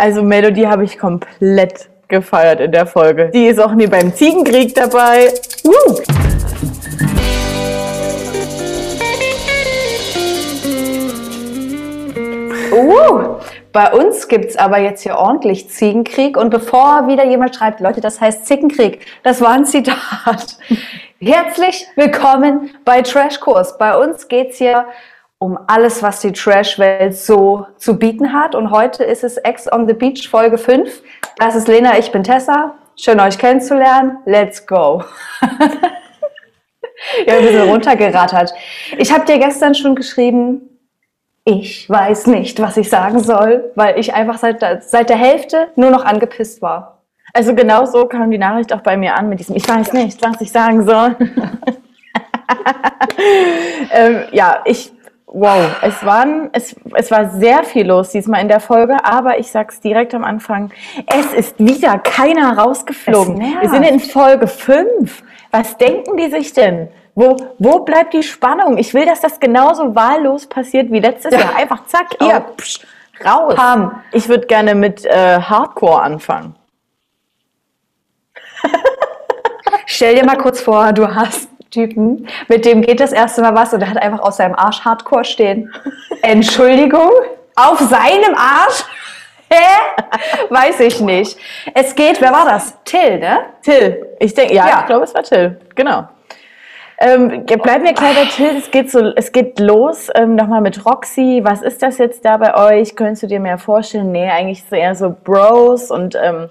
Also 0.00 0.22
Melodie 0.22 0.66
habe 0.66 0.82
ich 0.84 0.98
komplett 0.98 1.90
gefeiert 2.08 2.58
in 2.60 2.72
der 2.72 2.86
Folge. 2.86 3.30
Die 3.34 3.44
ist 3.48 3.60
auch 3.60 3.74
nie 3.74 3.86
beim 3.86 4.14
Ziegenkrieg 4.14 4.74
dabei. 4.74 5.30
Woo! 5.62 6.00
Uh, 12.72 13.36
bei 13.72 13.92
uns 13.92 14.26
gibt's 14.26 14.56
aber 14.56 14.78
jetzt 14.78 15.02
hier 15.02 15.16
ordentlich 15.16 15.68
Ziegenkrieg. 15.68 16.38
Und 16.38 16.48
bevor 16.48 17.06
wieder 17.06 17.26
jemand 17.26 17.54
schreibt, 17.54 17.80
Leute, 17.80 18.00
das 18.00 18.22
heißt 18.22 18.46
Zickenkrieg, 18.46 19.04
das 19.22 19.42
war 19.42 19.50
ein 19.50 19.66
Zitat. 19.66 20.56
Herzlich 21.20 21.86
willkommen 21.96 22.70
bei 22.86 23.02
Trashkurs. 23.02 23.76
Bei 23.76 23.98
uns 23.98 24.28
geht's 24.28 24.56
hier 24.56 24.86
um 25.40 25.58
alles, 25.66 26.02
was 26.02 26.20
die 26.20 26.32
Trash-Welt 26.32 27.16
so 27.16 27.66
zu 27.78 27.98
bieten 27.98 28.34
hat. 28.34 28.54
Und 28.54 28.70
heute 28.70 29.04
ist 29.04 29.24
es 29.24 29.38
Ex 29.38 29.72
on 29.72 29.88
the 29.88 29.94
Beach 29.94 30.28
Folge 30.28 30.58
5. 30.58 31.02
Das 31.38 31.54
ist 31.56 31.66
Lena, 31.66 31.98
ich 31.98 32.12
bin 32.12 32.22
Tessa. 32.22 32.74
Schön 32.94 33.18
euch 33.18 33.38
kennenzulernen. 33.38 34.18
Let's 34.26 34.66
go. 34.66 35.02
ja, 37.26 37.36
ein 37.36 37.42
bisschen 37.42 37.70
runtergerattert. 37.70 38.52
Ich 38.98 39.10
habe 39.12 39.24
dir 39.24 39.38
gestern 39.38 39.74
schon 39.74 39.94
geschrieben, 39.94 40.78
ich 41.46 41.88
weiß 41.88 42.26
nicht, 42.26 42.60
was 42.60 42.76
ich 42.76 42.90
sagen 42.90 43.20
soll, 43.20 43.72
weil 43.76 43.98
ich 43.98 44.12
einfach 44.12 44.36
seit 44.36 44.60
der, 44.60 44.82
seit 44.82 45.08
der 45.08 45.16
Hälfte 45.16 45.68
nur 45.74 45.90
noch 45.90 46.04
angepisst 46.04 46.60
war. 46.60 47.02
Also 47.32 47.54
genau 47.54 47.86
so 47.86 48.04
kam 48.04 48.30
die 48.30 48.36
Nachricht 48.36 48.74
auch 48.74 48.82
bei 48.82 48.98
mir 48.98 49.14
an 49.14 49.30
mit 49.30 49.40
diesem 49.40 49.56
Ich 49.56 49.66
weiß 49.66 49.94
nicht, 49.94 50.20
was 50.20 50.38
ich 50.42 50.52
sagen 50.52 50.84
soll. 50.84 51.16
ähm, 53.92 54.24
ja, 54.32 54.60
ich 54.66 54.92
wow, 55.32 55.76
es, 55.82 56.04
waren, 56.04 56.50
es, 56.52 56.74
es 56.94 57.10
war 57.10 57.30
sehr 57.30 57.64
viel 57.64 57.86
los 57.86 58.10
diesmal 58.10 58.40
in 58.42 58.48
der 58.48 58.60
Folge, 58.60 59.04
aber 59.04 59.38
ich 59.38 59.50
sag's 59.50 59.80
direkt 59.80 60.14
am 60.14 60.24
Anfang, 60.24 60.70
es 61.06 61.32
ist 61.32 61.58
wieder 61.58 61.98
keiner 61.98 62.58
rausgeflogen. 62.58 63.38
Wir 63.60 63.68
sind 63.68 63.84
in 63.84 64.00
Folge 64.00 64.46
5. 64.46 65.22
Was 65.50 65.76
denken 65.76 66.16
die 66.16 66.30
sich 66.30 66.52
denn? 66.52 66.88
Wo, 67.14 67.36
wo 67.58 67.80
bleibt 67.80 68.14
die 68.14 68.22
Spannung? 68.22 68.78
Ich 68.78 68.94
will, 68.94 69.04
dass 69.04 69.20
das 69.20 69.40
genauso 69.40 69.94
wahllos 69.94 70.46
passiert 70.46 70.90
wie 70.90 71.00
letztes 71.00 71.32
ja. 71.32 71.40
Jahr. 71.40 71.56
Einfach 71.56 71.84
zack, 71.86 72.06
hier, 72.20 72.44
oh. 72.48 72.52
psch, 72.56 72.80
raus. 73.24 73.54
Pam. 73.54 74.02
Ich 74.12 74.28
würde 74.28 74.46
gerne 74.46 74.74
mit 74.74 75.04
äh, 75.04 75.40
Hardcore 75.40 76.02
anfangen. 76.02 76.54
Stell 79.86 80.14
dir 80.14 80.24
mal 80.24 80.36
kurz 80.36 80.60
vor, 80.60 80.92
du 80.92 81.12
hast 81.14 81.48
Typen, 81.70 82.28
mit 82.48 82.64
dem 82.64 82.82
geht 82.82 83.00
das 83.00 83.12
erste 83.12 83.42
Mal 83.42 83.54
was 83.54 83.72
und 83.72 83.80
er 83.80 83.90
hat 83.90 83.98
einfach 83.98 84.20
aus 84.20 84.36
seinem 84.36 84.54
Arsch 84.54 84.80
Hardcore 84.84 85.24
stehen. 85.24 85.72
Entschuldigung? 86.22 87.10
Auf 87.56 87.78
seinem 87.78 88.34
Arsch? 88.34 88.84
Hä? 89.52 90.46
Weiß 90.48 90.78
ich 90.80 91.00
nicht. 91.00 91.36
Es 91.74 91.94
geht, 91.94 92.20
wer 92.20 92.32
war 92.32 92.44
das? 92.44 92.74
Till, 92.84 93.18
ne? 93.18 93.46
Till. 93.62 94.06
Ich 94.20 94.32
denke, 94.34 94.54
ja, 94.54 94.68
ja, 94.68 94.80
ich 94.80 94.86
glaube, 94.86 95.04
es 95.04 95.14
war 95.14 95.24
Till. 95.24 95.60
Genau. 95.74 96.08
Ähm, 97.02 97.46
bleib 97.46 97.82
mir 97.82 97.94
klar, 97.94 98.12
Till, 98.36 98.58
es 98.58 98.70
geht, 98.70 98.90
so, 98.90 99.00
es 99.16 99.32
geht 99.32 99.58
los 99.58 100.08
ähm, 100.14 100.36
nochmal 100.36 100.60
mit 100.60 100.84
Roxy. 100.84 101.40
Was 101.42 101.62
ist 101.62 101.82
das 101.82 101.96
jetzt 101.98 102.24
da 102.24 102.36
bei 102.36 102.54
euch? 102.54 102.94
Könntest 102.94 103.22
du 103.22 103.26
dir 103.26 103.40
mehr 103.40 103.56
vorstellen? 103.58 104.12
Nee, 104.12 104.28
eigentlich 104.28 104.62
so 104.68 104.76
eher 104.76 104.94
so 104.94 105.16
Bros 105.24 105.90
und 105.90 106.14
ähm, 106.14 106.50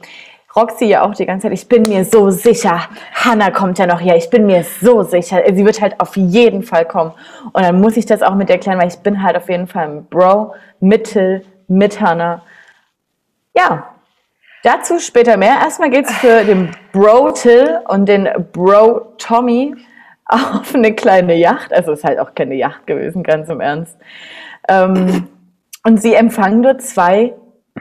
Roxy 0.55 0.86
ja 0.86 1.03
auch 1.03 1.14
die 1.14 1.25
ganze 1.25 1.44
Zeit, 1.44 1.53
ich 1.53 1.67
bin 1.67 1.83
mir 1.83 2.03
so 2.05 2.31
sicher, 2.31 2.81
Hannah 3.14 3.52
kommt 3.52 3.78
ja 3.78 3.86
noch 3.86 4.02
her, 4.02 4.16
ich 4.16 4.30
bin 4.30 4.45
mir 4.45 4.66
so 4.81 5.03
sicher, 5.03 5.42
sie 5.53 5.66
wird 5.66 5.80
halt 5.80 6.00
auf 6.00 6.17
jeden 6.17 6.64
Fall 6.64 6.86
kommen. 6.86 7.11
Und 7.53 7.64
dann 7.64 7.80
muss 7.80 7.97
ich 7.97 8.05
das 8.05 8.22
auch 8.22 8.36
mit 8.36 8.50
erklären, 8.50 8.80
weil 8.80 8.88
ich 8.88 8.97
bin 9.00 9.22
halt 9.22 9.38
auf 9.38 9.47
jeden 9.47 9.67
Fall 9.67 9.88
ein 9.88 10.05
Bro, 10.05 10.55
Mittel, 10.80 11.45
mit 11.67 12.02
Hannah. 12.02 12.42
Ja, 13.55 13.89
dazu 14.64 15.00
später 15.00 15.38
mehr. 15.38 15.55
Erstmal 15.61 15.92
geht's 15.92 16.11
für 16.16 16.44
den 16.44 16.72
Bro 16.92 17.31
Till 17.31 17.80
und 17.88 18.08
den 18.08 18.27
Bro 18.52 19.14
Tommy 19.17 19.75
auf 20.25 20.73
eine 20.73 20.94
kleine 20.94 21.36
Yacht. 21.36 21.71
Also 21.71 21.93
ist 21.93 22.04
halt 22.04 22.20
auch 22.20 22.33
keine 22.36 22.55
Yacht 22.55 22.88
gewesen, 22.88 23.23
ganz 23.23 23.49
im 23.49 23.61
Ernst. 23.61 23.98
Ähm, 24.67 25.27
und 25.86 26.02
sie 26.02 26.14
empfangen 26.14 26.64
dort 26.64 26.82
zwei 26.82 27.33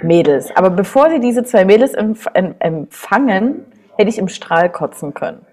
Mädels. 0.02 0.54
Aber 0.56 0.70
bevor 0.70 1.10
sie 1.10 1.20
diese 1.20 1.44
zwei 1.44 1.64
Mädels 1.64 1.94
empf 1.94 2.26
empfangen, 2.34 3.64
hätte 3.96 4.10
ich 4.10 4.18
im 4.18 4.28
Strahl 4.28 4.70
kotzen 4.70 5.14
können. 5.14 5.44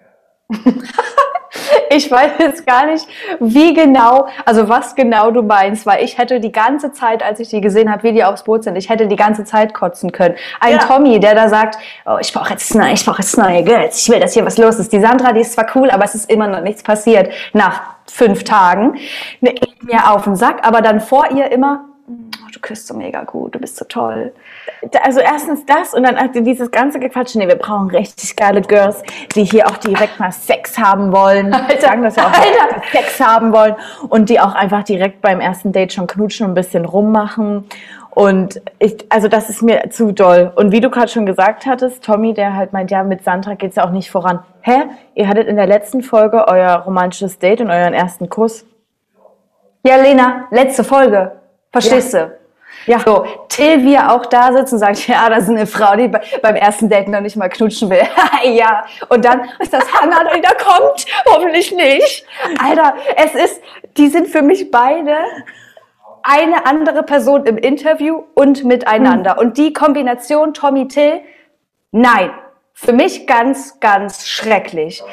ich 1.89 2.09
weiß 2.09 2.31
jetzt 2.39 2.65
gar 2.65 2.85
nicht, 2.85 3.07
wie 3.39 3.73
genau, 3.73 4.27
also 4.45 4.69
was 4.69 4.95
genau 4.95 5.31
du 5.31 5.41
meinst, 5.41 5.85
weil 5.85 6.03
ich 6.03 6.17
hätte 6.17 6.39
die 6.39 6.51
ganze 6.51 6.91
Zeit, 6.91 7.23
als 7.23 7.39
ich 7.39 7.49
die 7.49 7.61
gesehen 7.61 7.91
habe, 7.91 8.03
wie 8.03 8.13
die 8.13 8.23
aufs 8.23 8.43
Boot 8.43 8.63
sind, 8.63 8.75
ich 8.75 8.89
hätte 8.89 9.07
die 9.07 9.15
ganze 9.15 9.43
Zeit 9.43 9.73
kotzen 9.73 10.11
können. 10.11 10.35
Ein 10.59 10.73
ja. 10.73 10.77
Tommy, 10.79 11.19
der 11.19 11.35
da 11.35 11.49
sagt, 11.49 11.77
oh, 12.05 12.17
ich 12.19 12.33
brauche 12.33 12.51
jetzt, 12.51 12.75
neue, 12.75 12.93
ich 12.93 13.05
brauche 13.05 13.21
jetzt 13.21 13.37
neue 13.37 13.63
Girls, 13.63 14.03
ich 14.03 14.09
will, 14.09 14.19
dass 14.19 14.33
hier 14.33 14.45
was 14.45 14.57
los 14.57 14.77
ist. 14.77 14.91
Die 14.91 14.99
Sandra, 14.99 15.33
die 15.33 15.41
ist 15.41 15.53
zwar 15.53 15.67
cool, 15.75 15.89
aber 15.89 16.03
es 16.03 16.15
ist 16.15 16.29
immer 16.29 16.47
noch 16.47 16.61
nichts 16.61 16.83
passiert 16.83 17.31
nach 17.53 17.81
fünf 18.11 18.43
Tagen. 18.43 18.97
Geht 19.41 19.83
mir 19.83 20.11
auf 20.11 20.23
den 20.23 20.35
Sack, 20.35 20.65
aber 20.65 20.81
dann 20.81 21.01
vor 21.01 21.31
ihr 21.31 21.51
immer, 21.51 21.85
du 22.07 22.59
küsst 22.59 22.87
so 22.87 22.93
mega 22.93 23.23
gut, 23.23 23.55
du 23.55 23.59
bist 23.59 23.77
so 23.77 23.85
toll. 23.85 24.31
Also 25.03 25.19
erstens 25.19 25.65
das 25.65 25.93
und 25.93 26.03
dann 26.03 26.31
dieses 26.43 26.69
ganze 26.69 26.99
Gequatsche, 26.99 27.39
nee, 27.39 27.47
wir 27.47 27.55
brauchen 27.55 27.89
richtig 27.89 28.35
geile 28.35 28.61
Girls, 28.61 29.01
die 29.35 29.43
hier 29.43 29.67
auch 29.67 29.77
direkt 29.77 30.19
mal 30.19 30.31
Sex 30.31 30.77
haben 30.77 31.11
wollen, 31.11 31.53
Alter, 31.53 31.81
sagen 31.81 32.03
das 32.03 32.15
ja 32.15 32.27
auch, 32.27 32.33
Alter. 32.33 32.81
Sex 32.91 33.19
haben 33.19 33.51
wollen 33.51 33.75
und 34.09 34.29
die 34.29 34.39
auch 34.39 34.53
einfach 34.53 34.83
direkt 34.83 35.21
beim 35.21 35.39
ersten 35.39 35.71
Date 35.71 35.93
schon 35.93 36.05
knutschen 36.05 36.45
und 36.45 36.51
ein 36.51 36.55
bisschen 36.55 36.85
rummachen. 36.85 37.65
Und 38.11 38.61
ich, 38.79 39.05
also 39.09 39.27
das 39.27 39.49
ist 39.49 39.61
mir 39.61 39.89
zu 39.89 40.13
doll. 40.13 40.53
Und 40.55 40.71
wie 40.71 40.79
du 40.79 40.89
gerade 40.89 41.09
schon 41.09 41.25
gesagt 41.25 41.65
hattest, 41.65 42.03
Tommy, 42.03 42.33
der 42.33 42.55
halt 42.55 42.71
meint, 42.71 42.89
ja, 42.89 43.03
mit 43.03 43.25
Sandra 43.25 43.55
geht's 43.55 43.75
ja 43.75 43.85
auch 43.85 43.91
nicht 43.91 44.09
voran. 44.09 44.39
Hä? 44.61 44.83
Ihr 45.15 45.27
hattet 45.27 45.49
in 45.49 45.57
der 45.57 45.67
letzten 45.67 46.01
Folge 46.01 46.47
euer 46.47 46.77
romantisches 46.77 47.39
Date 47.39 47.59
und 47.59 47.69
euren 47.69 47.93
ersten 47.93 48.29
Kuss. 48.29 48.65
Ja, 49.85 49.97
Lena, 49.97 50.47
letzte 50.49 50.85
Folge. 50.85 51.33
Verstehst 51.75 52.13
ja. 52.13 52.25
du? 52.25 52.37
Ja. 52.85 52.99
So, 52.99 53.25
Till, 53.49 53.83
wie 53.83 53.95
er 53.95 54.13
auch 54.13 54.27
da 54.27 54.53
sitzt 54.53 54.71
und 54.71 54.79
sagt, 54.79 55.07
ja, 55.07 55.29
das 55.29 55.43
ist 55.45 55.49
eine 55.49 55.65
Frau, 55.67 55.95
die 55.97 56.07
beim 56.07 56.55
ersten 56.55 56.87
Date 56.87 57.09
noch 57.09 57.19
nicht 57.19 57.35
mal 57.35 57.49
knutschen 57.49 57.89
will. 57.89 58.03
ja. 58.53 58.85
Und 59.09 59.25
dann 59.25 59.49
ist 59.59 59.73
das 59.73 59.91
Hannah, 59.91 60.23
die 60.33 60.41
da 60.41 60.53
kommt. 60.53 61.05
Hoffentlich 61.25 61.71
nicht. 61.73 62.25
Alter, 62.63 62.93
es 63.17 63.33
ist, 63.33 63.61
die 63.97 64.07
sind 64.07 64.27
für 64.27 64.41
mich 64.41 64.71
beide 64.71 65.17
eine 66.23 66.65
andere 66.65 67.03
Person 67.03 67.45
im 67.45 67.57
Interview 67.57 68.23
und 68.35 68.63
miteinander. 68.63 69.31
Hm. 69.31 69.39
Und 69.39 69.57
die 69.57 69.73
Kombination 69.73 70.53
Tommy 70.53 70.87
Till, 70.87 71.21
nein. 71.91 72.31
Für 72.73 72.93
mich 72.93 73.27
ganz, 73.27 73.79
ganz 73.79 74.27
schrecklich. 74.27 75.03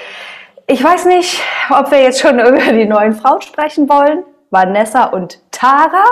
Ich 0.67 0.83
weiß 0.83 1.07
nicht, 1.07 1.41
ob 1.71 1.91
wir 1.91 2.03
jetzt 2.03 2.21
schon 2.21 2.39
über 2.47 2.73
die 2.73 2.87
neuen 2.87 3.15
Frauen 3.15 3.41
sprechen 3.41 3.89
wollen. 3.89 4.25
Vanessa 4.51 5.05
und 5.05 5.41
Tara. 5.51 6.05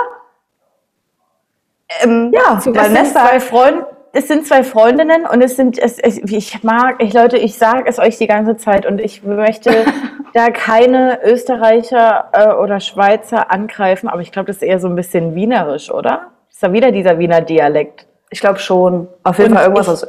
Ähm, 2.03 2.31
ja, 2.33 2.59
zu 2.59 2.71
das 2.71 2.85
Vanessa. 2.85 3.03
Sind 3.03 3.29
zwei 3.29 3.39
Freund, 3.39 3.85
es 4.13 4.27
sind 4.27 4.45
zwei 4.45 4.63
Freundinnen 4.63 5.25
und 5.25 5.41
es 5.41 5.55
sind, 5.55 5.77
es, 5.77 5.97
es, 5.99 6.17
ich 6.17 6.63
mag, 6.63 7.01
ich 7.01 7.13
Leute, 7.13 7.37
ich 7.37 7.57
sage 7.57 7.83
es 7.87 7.99
euch 7.99 8.17
die 8.17 8.27
ganze 8.27 8.57
Zeit 8.57 8.85
und 8.85 8.99
ich 8.99 9.23
möchte 9.23 9.85
da 10.33 10.49
keine 10.49 11.19
Österreicher 11.23 12.29
äh, 12.33 12.53
oder 12.53 12.79
Schweizer 12.79 13.51
angreifen, 13.51 14.09
aber 14.09 14.21
ich 14.21 14.31
glaube, 14.31 14.47
das 14.47 14.57
ist 14.57 14.63
eher 14.63 14.79
so 14.79 14.87
ein 14.87 14.95
bisschen 14.95 15.35
wienerisch, 15.35 15.91
oder? 15.91 16.27
Ist 16.49 16.61
da 16.61 16.73
wieder 16.73 16.91
dieser 16.91 17.19
Wiener 17.19 17.41
Dialekt? 17.41 18.07
Ich 18.29 18.39
glaube 18.39 18.59
schon. 18.59 19.07
Auf 19.23 19.37
jeden 19.37 19.51
und 19.51 19.57
Fall 19.57 19.65
irgendwas 19.65 19.87
ich, 19.87 19.93
aus. 19.93 20.07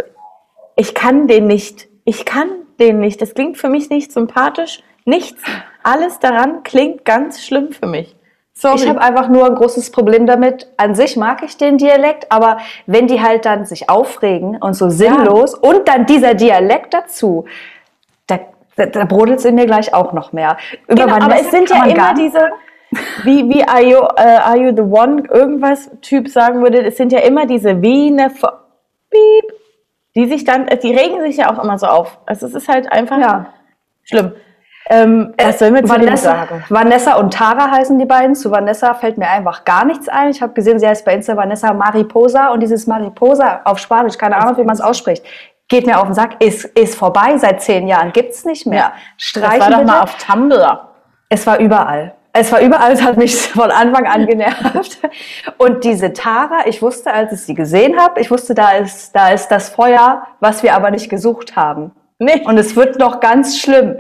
Ich 0.77 0.95
kann 0.95 1.27
den 1.27 1.47
nicht. 1.47 1.89
Ich 2.05 2.25
kann 2.25 2.49
den 2.81 2.99
nicht. 2.99 3.21
Das 3.21 3.35
klingt 3.35 3.59
für 3.59 3.69
mich 3.69 3.91
nicht 3.91 4.13
sympathisch. 4.13 4.83
Nichts. 5.05 5.43
Alles 5.83 6.19
daran 6.21 6.63
klingt 6.63 7.05
ganz 7.05 7.43
schlimm 7.43 7.73
für 7.73 7.87
mich. 7.87 8.17
Sorry. 8.55 8.77
Ich 8.77 8.89
habe 8.89 9.01
einfach 9.01 9.29
nur 9.29 9.47
ein 9.47 9.55
großes 9.55 9.91
Problem 9.91 10.27
damit. 10.27 10.69
An 10.77 10.95
sich 10.95 11.17
mag 11.17 11.43
ich 11.43 11.57
den 11.57 11.79
Dialekt, 11.79 12.31
aber 12.31 12.59
wenn 12.87 13.07
die 13.07 13.23
halt 13.23 13.47
dann 13.47 13.65
sich 13.65 13.89
aufregen 13.89 14.57
und 14.57 14.75
so 14.75 14.91
sinnlos 14.91 15.53
ja. 15.61 15.71
und 15.71 15.89
dann 15.89 16.07
dieser 16.07 16.35
Dialekt 16.35 16.93
dazu, 16.93 17.47
da, 18.27 18.41
da, 18.77 18.87
da 18.87 19.05
brodelt 19.05 19.39
es 19.39 19.45
in 19.47 19.55
mir 19.55 19.67
gleich 19.67 19.95
auch 19.95 20.13
noch 20.13 20.33
mehr. 20.33 20.59
Über 20.87 21.07
genau, 21.07 21.17
aber 21.17 21.41
es 21.41 21.51
sind 21.51 21.71
ja 21.71 21.85
immer 21.87 22.15
diese, 22.15 22.51
wie, 23.25 23.49
wie 23.49 23.65
are, 23.65 23.83
you, 23.83 23.99
uh, 23.99 24.41
are 24.45 24.59
you 24.59 24.75
the 24.77 24.83
one, 24.83 25.23
irgendwas 25.31 25.91
Typ 26.03 26.29
sagen 26.29 26.63
würde, 26.63 26.85
es 26.85 26.97
sind 26.99 27.11
ja 27.11 27.21
immer 27.21 27.47
diese 27.47 27.81
Wiener, 27.81 28.31
die 30.15 30.27
sich 30.27 30.45
dann, 30.45 30.67
die 30.67 30.95
regen 30.95 31.23
sich 31.23 31.39
ja 31.39 31.51
auch 31.51 31.63
immer 31.63 31.79
so 31.79 31.87
auf. 31.87 32.19
Also 32.27 32.47
es 32.47 32.55
ist 32.55 32.69
halt 32.69 32.93
einfach 32.93 33.19
ja. 33.19 33.47
schlimm. 34.05 34.33
Ähm, 34.91 35.33
was 35.41 35.59
soll 35.59 35.71
mir 35.71 35.89
Vanessa, 35.89 36.17
sagen? 36.17 36.65
Vanessa 36.69 37.15
und 37.15 37.33
Tara 37.33 37.71
heißen 37.71 37.99
die 37.99 38.05
beiden. 38.05 38.35
Zu 38.35 38.51
Vanessa 38.51 38.95
fällt 38.95 39.17
mir 39.17 39.29
einfach 39.29 39.65
gar 39.65 39.85
nichts 39.85 40.09
ein. 40.09 40.31
Ich 40.31 40.43
habe 40.43 40.53
gesehen, 40.53 40.79
sie 40.79 40.87
heißt 40.87 41.05
bei 41.05 41.15
Insta 41.15 41.37
Vanessa 41.37 41.73
Mariposa 41.73 42.49
und 42.49 42.61
dieses 42.61 42.87
Mariposa 42.87 43.61
auf 43.65 43.79
Spanisch, 43.79 44.19
keine 44.19 44.37
Ahnung, 44.37 44.57
wie 44.57 44.65
man 44.65 44.75
es 44.75 44.81
ausspricht, 44.81 45.25
geht 45.69 45.87
mir 45.87 45.99
auf 45.99 46.07
den 46.07 46.15
Sack, 46.15 46.43
ist, 46.43 46.65
ist 46.65 46.97
vorbei 46.97 47.39
seit 47.39 47.63
zehn 47.63 47.87
Jahren, 47.89 48.13
gibt's 48.13 48.45
nicht 48.45 48.67
mehr. 48.67 48.93
Streichen 49.17 49.61
das 49.61 49.71
war 49.71 49.79
doch 49.79 49.85
mal 49.85 50.01
auf 50.03 50.17
Tumblr. 50.19 50.89
Es 51.29 51.47
war 51.47 51.59
überall. 51.59 52.15
es 52.35 52.53
war 52.53 52.61
überall, 52.61 52.93
es 52.93 53.03
hat 53.03 53.17
mich 53.17 53.35
von 53.53 53.71
Anfang 53.71 54.07
an 54.07 54.27
genervt. 54.27 54.99
Und 55.59 55.85
diese 55.85 56.13
Tara, 56.13 56.67
ich 56.67 56.83
wusste, 56.83 57.13
als 57.13 57.33
ich 57.33 57.41
sie 57.43 57.55
gesehen 57.55 57.99
habe, 57.99 58.21
ich 58.21 58.31
wusste, 58.31 58.55
da 58.55 58.73
ist, 58.73 59.15
da 59.15 59.31
ist 59.31 59.49
das 59.49 59.71
Feuer, 59.71 60.27
was 60.41 60.63
wir 60.63 60.75
aber 60.75 60.91
nicht 60.91 61.09
gesucht 61.09 61.57
haben. 61.57 61.93
Nee. 62.19 62.43
Und 62.45 62.59
es 62.59 62.77
wird 62.77 62.99
noch 62.99 63.21
ganz 63.21 63.59
schlimm. 63.59 63.97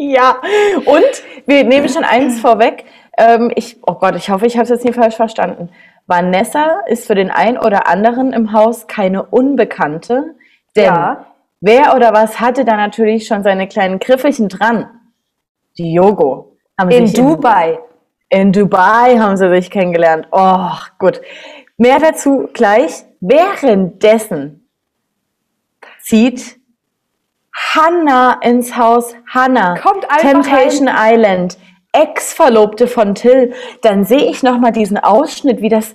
Ja, 0.00 0.40
und 0.84 1.22
wir 1.46 1.64
nehmen 1.64 1.88
schon 1.88 2.04
eins 2.04 2.40
vorweg. 2.40 2.84
Ähm, 3.18 3.50
ich, 3.56 3.78
oh 3.84 3.94
Gott, 3.94 4.14
ich 4.14 4.30
hoffe, 4.30 4.46
ich 4.46 4.54
habe 4.54 4.62
es 4.62 4.70
jetzt 4.70 4.84
nicht 4.84 4.94
falsch 4.94 5.16
verstanden. 5.16 5.70
Vanessa 6.06 6.80
ist 6.86 7.06
für 7.06 7.16
den 7.16 7.30
einen 7.30 7.58
oder 7.58 7.88
anderen 7.88 8.32
im 8.32 8.52
Haus 8.52 8.86
keine 8.86 9.24
Unbekannte, 9.24 10.36
denn 10.76 10.84
ja. 10.84 11.26
wer 11.60 11.96
oder 11.96 12.14
was 12.14 12.38
hatte 12.38 12.64
da 12.64 12.76
natürlich 12.76 13.26
schon 13.26 13.42
seine 13.42 13.66
kleinen 13.66 13.98
Griffelchen 13.98 14.48
dran? 14.48 14.88
Die 15.76 15.92
Yogo. 15.92 16.56
in 16.88 17.12
Dubai. 17.12 17.80
In, 18.28 18.40
in 18.40 18.52
Dubai 18.52 19.18
haben 19.18 19.36
sie 19.36 19.50
sich 19.50 19.70
kennengelernt. 19.70 20.28
Oh, 20.30 20.70
gut. 20.98 21.20
Mehr 21.76 21.98
dazu 21.98 22.48
gleich. 22.52 23.04
Währenddessen 23.20 24.68
zieht 26.00 26.57
Hannah 27.74 28.40
ins 28.42 28.76
Haus. 28.76 29.14
Hannah. 29.28 29.78
Kommt 29.78 30.04
einfach 30.10 30.30
Temptation 30.30 30.88
rein. 30.88 31.14
Island. 31.14 31.58
Ex-Verlobte 31.92 32.86
von 32.86 33.14
Till. 33.14 33.54
Dann 33.82 34.04
sehe 34.04 34.30
ich 34.30 34.42
nochmal 34.42 34.72
diesen 34.72 34.98
Ausschnitt, 34.98 35.60
wie 35.60 35.68
das. 35.68 35.94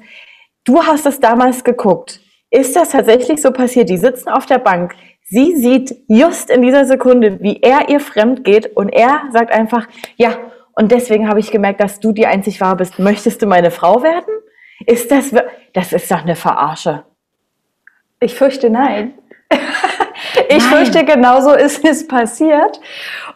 Du 0.66 0.84
hast 0.84 1.06
es 1.06 1.20
damals 1.20 1.64
geguckt. 1.64 2.20
Ist 2.50 2.76
das 2.76 2.90
tatsächlich 2.90 3.42
so 3.42 3.52
passiert? 3.52 3.90
Die 3.90 3.98
sitzen 3.98 4.30
auf 4.30 4.46
der 4.46 4.60
Bank. 4.60 4.96
Sie 5.24 5.56
sieht 5.56 5.96
just 6.08 6.50
in 6.50 6.62
dieser 6.62 6.86
Sekunde, 6.86 7.40
wie 7.42 7.60
er 7.62 7.90
ihr 7.90 8.00
fremd 8.00 8.44
geht 8.44 8.76
und 8.78 8.90
er 8.90 9.24
sagt 9.32 9.52
einfach, 9.52 9.88
ja, 10.18 10.38
und 10.76 10.92
deswegen 10.92 11.30
habe 11.30 11.40
ich 11.40 11.52
gemerkt, 11.52 11.80
dass 11.80 12.00
du 12.00 12.12
die 12.12 12.28
einzig 12.28 12.62
wahr 12.62 12.76
bist. 12.76 13.00
Möchtest 13.00 13.42
du 13.42 13.48
meine 13.48 13.72
Frau 13.72 14.04
werden? 14.04 14.34
Ist 14.86 15.12
das, 15.12 15.34
das 15.74 15.94
ist 15.94 16.12
doch 16.12 16.24
eine 16.24 16.36
Verarsche. 16.36 17.06
Ich 18.20 18.36
fürchte 18.36 18.70
nein. 18.70 19.14
ich 20.50 20.58
Nein. 20.58 20.78
fürchte, 20.78 21.06
genauso 21.06 21.54
ist 21.54 21.86
es 21.86 22.08
passiert. 22.08 22.80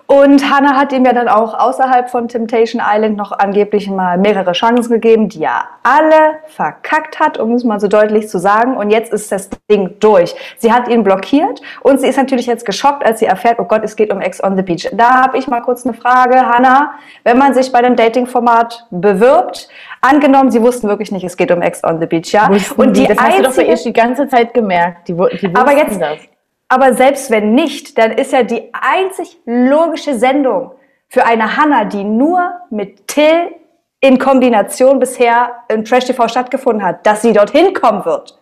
Und 0.07 0.49
Hannah 0.49 0.77
hat 0.77 0.93
ihm 0.93 1.03
ja 1.03 1.11
dann 1.11 1.27
auch 1.27 1.53
außerhalb 1.53 2.09
von 2.09 2.29
Temptation 2.29 2.81
Island 2.81 3.17
noch 3.17 3.33
angeblich 3.33 3.89
mal 3.89 4.17
mehrere 4.17 4.53
Chancen 4.53 4.89
gegeben, 4.89 5.27
die 5.27 5.43
er 5.43 5.65
alle 5.83 6.39
verkackt 6.47 7.19
hat, 7.19 7.37
um 7.37 7.51
es 7.51 7.65
mal 7.65 7.81
so 7.81 7.89
deutlich 7.89 8.29
zu 8.29 8.39
sagen. 8.39 8.77
Und 8.77 8.89
jetzt 8.89 9.11
ist 9.11 9.33
das 9.33 9.49
Ding 9.69 9.99
durch. 9.99 10.33
Sie 10.59 10.71
hat 10.71 10.87
ihn 10.87 11.03
blockiert 11.03 11.61
und 11.81 11.99
sie 11.99 12.07
ist 12.07 12.15
natürlich 12.15 12.45
jetzt 12.45 12.65
geschockt, 12.65 13.05
als 13.05 13.19
sie 13.19 13.25
erfährt, 13.25 13.59
oh 13.59 13.65
Gott, 13.65 13.81
es 13.83 13.97
geht 13.97 14.13
um 14.13 14.21
Ex 14.21 14.41
on 14.41 14.55
the 14.55 14.63
Beach. 14.63 14.89
Da 14.93 15.23
habe 15.23 15.37
ich 15.37 15.47
mal 15.47 15.59
kurz 15.59 15.85
eine 15.85 15.93
Frage, 15.93 16.35
Hannah. 16.35 16.91
Wenn 17.25 17.37
man 17.37 17.53
sich 17.53 17.69
bei 17.73 17.81
dem 17.81 17.97
Dating-Format 17.97 18.87
bewirbt, 18.91 19.67
angenommen, 19.99 20.51
sie 20.51 20.61
wussten 20.61 20.87
wirklich 20.87 21.11
nicht, 21.11 21.25
es 21.25 21.35
geht 21.35 21.51
um 21.51 21.61
Ex 21.61 21.83
on 21.83 21.99
the 21.99 22.05
Beach, 22.05 22.31
ja? 22.31 22.49
Wussten 22.49 22.79
und 22.79 22.95
die, 22.95 23.01
die 23.01 23.07
das 23.07 23.17
einzige, 23.17 23.47
hast 23.47 23.57
du 23.57 23.61
doch 23.61 23.67
bei 23.67 23.73
ihr 23.73 23.75
die 23.75 23.93
ganze 23.93 24.27
Zeit 24.29 24.53
gemerkt. 24.53 25.09
Die, 25.09 25.13
die 25.13 25.53
aber 25.53 25.75
jetzt, 25.75 25.99
das. 25.99 26.19
Aber 26.69 26.93
selbst 26.93 27.31
wenn 27.31 27.53
nicht, 27.53 27.97
dann 27.97 28.11
ist 28.11 28.33
ja 28.33 28.43
die 28.43 28.71
einzig 28.73 29.37
logische 29.45 30.17
Sendung 30.17 30.71
für 31.07 31.25
eine 31.25 31.55
Hanna, 31.55 31.85
die 31.85 32.03
nur 32.03 32.51
mit 32.69 33.07
Till 33.07 33.55
in 33.99 34.19
Kombination 34.19 34.99
bisher 34.99 35.63
im 35.69 35.85
Trash 35.85 36.05
TV 36.05 36.27
stattgefunden 36.27 36.83
hat, 36.83 37.05
dass 37.05 37.21
sie 37.21 37.33
dorthin 37.33 37.73
kommen 37.73 38.05
wird. 38.05 38.37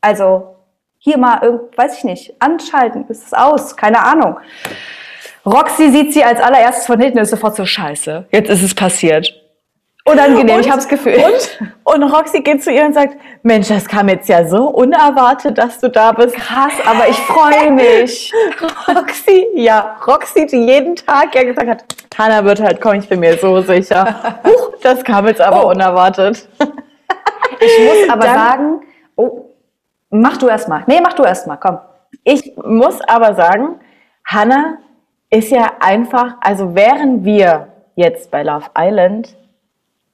Also 0.00 0.56
hier 0.98 1.18
mal, 1.18 1.60
weiß 1.76 1.98
ich 1.98 2.04
nicht, 2.04 2.34
anschalten, 2.40 3.06
ist 3.08 3.26
es 3.26 3.32
aus, 3.32 3.76
keine 3.76 4.02
Ahnung. 4.02 4.38
Roxy 5.44 5.90
sieht 5.90 6.12
sie 6.12 6.24
als 6.24 6.40
allererstes 6.40 6.86
von 6.86 7.00
hinten 7.00 7.18
und 7.18 7.24
ist 7.24 7.30
sofort 7.30 7.54
so 7.54 7.66
scheiße. 7.66 8.26
Jetzt 8.30 8.50
ist 8.50 8.62
es 8.62 8.74
passiert. 8.74 9.32
Unangenehm, 10.06 10.54
und, 10.54 10.60
ich 10.60 10.68
habe 10.68 10.78
das 10.78 10.88
Gefühl. 10.88 11.16
Und, 11.16 11.94
und 11.94 12.02
Roxy 12.04 12.40
geht 12.40 12.62
zu 12.62 12.70
ihr 12.70 12.84
und 12.84 12.94
sagt, 12.94 13.16
Mensch, 13.42 13.66
das 13.66 13.88
kam 13.88 14.08
jetzt 14.08 14.28
ja 14.28 14.46
so 14.46 14.68
unerwartet, 14.68 15.58
dass 15.58 15.80
du 15.80 15.90
da 15.90 16.12
bist. 16.12 16.36
Krass, 16.36 16.74
aber 16.86 17.08
ich 17.08 17.16
freue 17.16 17.70
mich. 17.72 18.32
Roxy, 18.86 19.46
ja, 19.54 19.96
Roxy, 20.06 20.46
die 20.46 20.64
jeden 20.64 20.94
Tag 20.94 21.34
ja 21.34 21.42
gesagt 21.42 21.68
hat, 21.68 21.84
Hannah 22.16 22.44
wird 22.44 22.62
halt 22.62 22.80
kommen, 22.80 23.00
ich 23.00 23.08
bin 23.08 23.20
mir 23.20 23.36
so 23.36 23.60
sicher. 23.62 24.38
Huch, 24.44 24.74
das 24.80 25.02
kam 25.02 25.26
jetzt 25.26 25.40
aber 25.40 25.66
oh. 25.66 25.70
unerwartet. 25.70 26.48
Ich 27.60 27.84
muss 27.84 28.08
aber 28.08 28.24
Dann, 28.24 28.38
sagen, 28.38 28.80
oh, 29.16 29.46
mach 30.10 30.36
du 30.36 30.48
erst 30.48 30.68
mal. 30.68 30.84
Nee, 30.86 31.00
mach 31.02 31.14
du 31.14 31.24
erst 31.24 31.46
mal, 31.46 31.56
komm. 31.56 31.78
Ich 32.22 32.56
muss 32.56 33.00
aber 33.02 33.34
sagen, 33.34 33.80
Hannah 34.24 34.78
ist 35.30 35.50
ja 35.50 35.72
einfach, 35.80 36.36
also 36.40 36.74
während 36.76 37.24
wir 37.24 37.68
jetzt 37.96 38.30
bei 38.30 38.42
Love 38.42 38.66
Island 38.78 39.36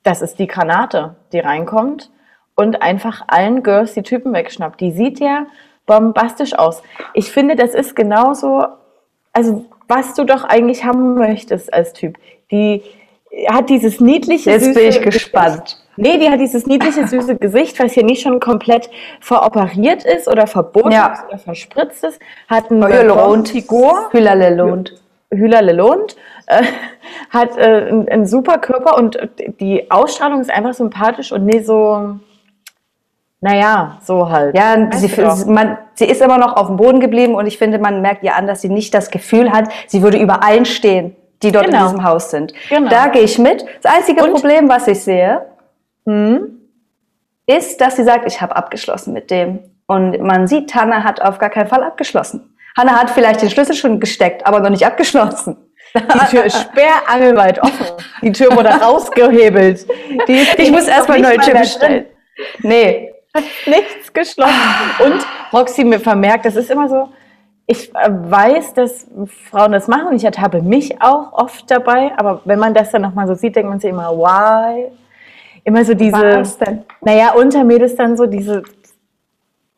das 0.02 0.22
ist 0.22 0.38
die 0.38 0.46
Granate, 0.46 1.16
die 1.32 1.38
reinkommt 1.38 2.10
und 2.54 2.82
einfach 2.82 3.22
allen 3.28 3.62
Girls 3.62 3.94
die 3.94 4.02
Typen 4.02 4.32
wegschnappt. 4.32 4.80
Die 4.80 4.92
sieht 4.92 5.20
ja 5.20 5.46
bombastisch 5.86 6.54
aus. 6.54 6.82
Ich 7.14 7.30
finde, 7.30 7.56
das 7.56 7.74
ist 7.74 7.96
genauso, 7.96 8.64
also 9.32 9.64
was 9.88 10.14
du 10.14 10.24
doch 10.24 10.44
eigentlich 10.44 10.84
haben 10.84 11.14
möchtest 11.14 11.72
als 11.72 11.92
Typ. 11.92 12.18
Die 12.50 12.82
hat 13.48 13.70
dieses 13.70 14.00
niedliche, 14.00 14.50
Jetzt 14.50 14.64
süße 14.64 14.78
bin 14.78 14.88
ich 14.88 15.02
gespannt. 15.02 15.78
Nee, 15.96 16.18
die 16.18 16.30
hat 16.30 16.40
dieses 16.40 16.66
niedliche, 16.66 17.06
süße 17.06 17.36
Gesicht, 17.36 17.78
was 17.78 17.92
hier 17.92 18.04
nicht 18.04 18.22
schon 18.22 18.40
komplett 18.40 18.88
veroperiert 19.20 20.04
ist 20.04 20.26
oder 20.26 20.46
verboten 20.46 20.90
ja. 20.90 21.12
ist 21.12 21.24
oder 21.28 21.38
verspritzt 21.38 22.04
ist. 22.04 22.18
Hat 22.48 22.70
ein 22.70 22.80
Figur. 23.48 24.08
Hülalelond. 25.32 26.16
Hülalelond 26.16 26.16
äh, 26.46 26.62
hat 27.30 27.56
äh, 27.56 27.62
einen, 27.62 28.08
einen, 28.08 28.26
super 28.26 28.58
Körper 28.58 28.96
und 28.96 29.18
die 29.60 29.90
Ausstrahlung 29.90 30.40
ist 30.40 30.50
einfach 30.50 30.74
sympathisch 30.74 31.32
und 31.32 31.44
nicht 31.44 31.66
so, 31.66 32.16
naja, 33.40 33.98
so 34.02 34.28
halt. 34.30 34.56
Ja, 34.56 34.90
sie, 34.92 35.08
man, 35.50 35.78
sie 35.94 36.06
ist 36.06 36.22
immer 36.22 36.38
noch 36.38 36.56
auf 36.56 36.68
dem 36.68 36.76
Boden 36.76 37.00
geblieben 37.00 37.34
und 37.34 37.46
ich 37.46 37.58
finde, 37.58 37.78
man 37.78 38.02
merkt 38.02 38.22
ihr 38.22 38.36
an, 38.36 38.46
dass 38.46 38.60
sie 38.60 38.68
nicht 38.68 38.94
das 38.94 39.10
Gefühl 39.10 39.52
hat, 39.52 39.68
sie 39.86 40.02
würde 40.02 40.18
über 40.18 40.44
allen 40.44 40.64
stehen, 40.64 41.16
die 41.42 41.52
dort 41.52 41.66
genau. 41.66 41.78
in 41.78 41.84
diesem 41.84 42.04
Haus 42.04 42.30
sind. 42.30 42.52
Genau. 42.68 42.88
Da 42.88 43.08
gehe 43.08 43.22
ich 43.22 43.38
mit. 43.38 43.64
Das 43.82 43.92
einzige 43.94 44.22
und? 44.22 44.32
Problem, 44.32 44.68
was 44.68 44.86
ich 44.86 45.00
sehe, 45.00 45.46
hm, 46.06 46.58
ist, 47.46 47.80
dass 47.80 47.96
sie 47.96 48.04
sagt, 48.04 48.26
ich 48.26 48.40
habe 48.40 48.54
abgeschlossen 48.54 49.12
mit 49.12 49.30
dem. 49.30 49.60
Und 49.86 50.20
man 50.20 50.46
sieht, 50.46 50.74
Hanna 50.74 51.02
hat 51.02 51.20
auf 51.20 51.38
gar 51.38 51.50
keinen 51.50 51.66
Fall 51.66 51.82
abgeschlossen. 51.82 52.51
Hanna 52.76 52.92
hat 52.92 53.10
vielleicht 53.10 53.42
den 53.42 53.50
Schlüssel 53.50 53.74
schon 53.74 54.00
gesteckt, 54.00 54.46
aber 54.46 54.60
noch 54.60 54.70
nicht 54.70 54.86
abgeschlossen. 54.86 55.56
Die 55.94 56.30
Tür 56.30 56.44
ist 56.44 56.58
sperrangelweit 56.58 57.62
offen. 57.62 57.86
Die 58.22 58.32
Tür 58.32 58.56
wurde 58.56 58.68
rausgehebelt. 58.82 59.86
Die, 60.26 60.46
ich 60.56 60.70
muss 60.70 60.88
erstmal 60.88 61.20
neue 61.20 61.36
Tür 61.38 61.54
bestellen. 61.54 62.06
Nee, 62.62 63.12
nichts 63.66 64.12
geschlossen. 64.12 64.54
Und 65.04 65.26
Roxy 65.52 65.84
mir 65.84 66.00
vermerkt, 66.00 66.46
das 66.46 66.56
ist 66.56 66.70
immer 66.70 66.88
so, 66.88 67.08
ich 67.66 67.94
äh, 67.94 68.08
weiß, 68.10 68.74
dass 68.74 69.06
Frauen 69.50 69.72
das 69.72 69.88
machen 69.88 70.08
und 70.08 70.16
ich 70.16 70.24
ertappe 70.24 70.62
mich 70.62 71.00
auch 71.00 71.32
oft 71.32 71.70
dabei, 71.70 72.12
aber 72.16 72.40
wenn 72.44 72.58
man 72.58 72.74
das 72.74 72.90
dann 72.90 73.02
nochmal 73.02 73.26
so 73.26 73.34
sieht, 73.34 73.56
denkt 73.56 73.70
man 73.70 73.80
sich 73.80 73.90
immer, 73.90 74.10
why? 74.10 74.90
Immer 75.64 75.84
so 75.84 75.94
diese, 75.94 76.40
Was 76.40 76.58
denn? 76.58 76.84
naja, 77.02 77.32
unter 77.34 77.62
mir 77.64 77.80
ist 77.82 77.98
dann 77.98 78.16
so 78.16 78.26
diese, 78.26 78.62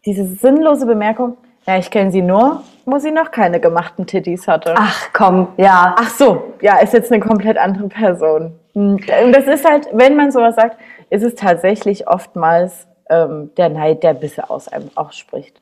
diese 0.06 0.24
sinnlose 0.24 0.86
Bemerkung, 0.86 1.36
ja, 1.66 1.78
ich 1.78 1.90
kenne 1.90 2.10
sie 2.10 2.22
nur, 2.22 2.62
wo 2.86 2.98
sie 2.98 3.10
noch 3.10 3.30
keine 3.30 3.60
gemachten 3.60 4.06
Titties 4.06 4.48
hatte. 4.48 4.74
Ach 4.76 5.08
komm, 5.12 5.48
ja. 5.56 5.94
Ach 5.98 6.10
so, 6.10 6.54
ja, 6.60 6.78
ist 6.78 6.92
jetzt 6.92 7.12
eine 7.12 7.20
komplett 7.22 7.58
andere 7.58 7.88
Person. 7.88 8.58
Und 8.74 9.08
das 9.08 9.46
ist 9.46 9.68
halt, 9.68 9.88
wenn 9.92 10.16
man 10.16 10.30
sowas 10.30 10.56
sagt, 10.56 10.78
ist 11.10 11.22
es 11.22 11.34
tatsächlich 11.34 12.08
oftmals 12.08 12.86
ähm, 13.08 13.50
der 13.56 13.68
Neid, 13.68 14.02
der 14.02 14.14
Bisse 14.14 14.50
aus 14.50 14.68
einem 14.68 14.90
ausspricht. 14.94 15.60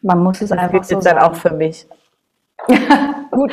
Man 0.00 0.22
muss 0.22 0.40
es 0.40 0.50
das 0.50 0.58
einfach 0.58 0.84
so 0.84 1.00
dann 1.00 1.18
auch 1.18 1.34
für 1.34 1.50
mich. 1.50 1.86
gut. 3.30 3.52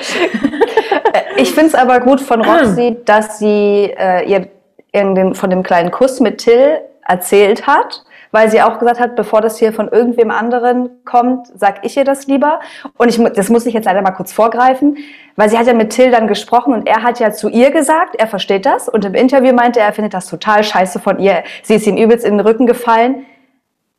ich 1.38 1.52
finde 1.52 1.68
es 1.68 1.76
aber 1.76 2.00
gut 2.00 2.22
von 2.22 2.44
Roxy, 2.44 2.98
dass 3.06 3.40
sie 3.40 3.94
äh, 3.98 4.30
ihr 4.30 4.48
in 4.92 5.16
dem, 5.16 5.36
von 5.36 5.50
dem 5.50 5.64
kleinen 5.64 5.92
Kuss 5.92 6.20
mit 6.20 6.40
Till 6.40 6.80
erzählt 7.08 7.66
hat 7.68 8.04
weil 8.32 8.50
sie 8.50 8.62
auch 8.62 8.80
gesagt 8.80 9.00
hat, 9.00 9.16
bevor 9.16 9.42
das 9.42 9.58
hier 9.58 9.74
von 9.74 9.88
irgendwem 9.88 10.32
anderen 10.32 11.04
kommt, 11.06 11.48
sag 11.56 11.86
ich 11.86 11.98
ihr 11.98 12.04
das 12.04 12.28
lieber. 12.28 12.60
Und 12.98 13.10
ich, 13.10 13.34
das 13.34 13.50
muss 13.50 13.66
ich 13.66 13.74
jetzt 13.74 13.86
leider 13.86 14.02
mal 14.02 14.12
kurz 14.12 14.32
vorgreifen, 14.32 14.98
weil 15.36 15.50
sie 15.50 15.58
hat 15.58 15.68
ja 15.68 15.74
mit 15.74 15.92
Till 15.92 16.12
dann 16.12 16.28
gesprochen 16.28 16.74
und 16.74 16.88
er 16.88 17.04
hat 17.04 17.20
ja 17.20 17.32
zu 17.32 17.50
ihr 17.50 17.72
gesagt, 17.72 18.16
er 18.16 18.28
versteht 18.28 18.66
das. 18.66 18.88
Und 18.88 19.06
im 19.06 19.14
Interview 19.14 19.54
meinte 19.54 19.80
er, 19.80 19.88
er 19.88 19.94
findet 19.94 20.14
das 20.14 20.28
total 20.28 20.64
scheiße 20.64 21.00
von 21.00 21.20
ihr. 21.20 21.44
Sie 21.64 21.76
ist 21.76 21.88
ihm 21.88 21.98
übelst 21.98 22.26
in 22.26 22.38
den 22.38 22.46
Rücken 22.46 22.66
gefallen. 22.66 23.26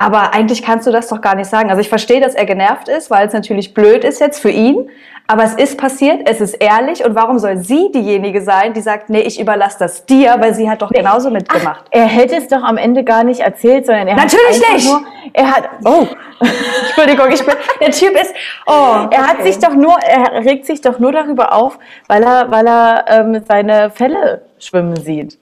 Aber 0.00 0.33
eigentlich 0.33 0.62
kannst 0.62 0.87
du 0.87 0.92
das 0.92 1.09
doch 1.09 1.21
gar 1.21 1.35
nicht 1.35 1.50
sagen. 1.50 1.69
Also 1.69 1.83
ich 1.83 1.90
verstehe, 1.90 2.23
dass 2.23 2.35
er 2.35 2.47
genervt 2.47 2.88
ist, 2.88 3.11
weil 3.11 3.26
es 3.26 3.35
natürlich 3.35 3.75
blöd 3.75 4.02
ist 4.02 4.19
jetzt 4.19 4.40
für 4.40 4.49
ihn. 4.49 4.88
Aber 5.26 5.45
es 5.45 5.52
ist 5.52 5.76
passiert, 5.76 6.23
es 6.25 6.40
ist 6.40 6.54
ehrlich. 6.54 7.04
Und 7.04 7.14
warum 7.14 7.38
soll 7.38 7.59
sie 7.59 7.92
diejenige 7.92 8.40
sein, 8.40 8.73
die 8.73 8.80
sagt, 8.80 9.11
nee, 9.11 9.21
ich 9.21 9.38
überlasse 9.38 9.78
das 9.78 10.07
dir, 10.07 10.37
weil 10.38 10.54
sie 10.54 10.71
hat 10.71 10.80
doch 10.80 10.88
genauso 10.88 11.30
mitgemacht. 11.30 11.83
Ach, 11.85 11.88
er 11.90 12.07
hätte 12.07 12.37
es 12.37 12.49
doch 12.49 12.62
am 12.62 12.78
Ende 12.78 13.04
gar 13.04 13.25
nicht 13.25 13.40
erzählt, 13.40 13.85
sondern 13.85 14.09
er 14.09 14.16
natürlich 14.16 14.64
hat 14.64 14.75
nicht. 14.75 14.87
Nur, 14.87 15.02
er 15.35 15.50
hat, 15.54 15.69
oh, 15.85 16.07
Entschuldigung, 16.87 17.30
ich 17.30 17.45
bin, 17.45 17.54
der 17.80 17.90
Typ 17.90 18.12
ist, 18.19 18.35
oh, 18.66 19.07
er 19.11 19.28
hat 19.28 19.42
sich 19.42 19.59
doch 19.59 19.75
nur, 19.75 19.99
er 20.00 20.47
regt 20.47 20.64
sich 20.64 20.80
doch 20.80 20.99
nur 20.99 21.12
darüber 21.12 21.52
auf, 21.52 21.78
weil 22.09 22.23
er, 22.23 22.50
weil 22.50 22.66
er 22.66 23.04
ähm, 23.07 23.45
seine 23.47 23.90
Fälle 23.90 24.47
schwimmen 24.59 24.97
sieht. 24.97 25.38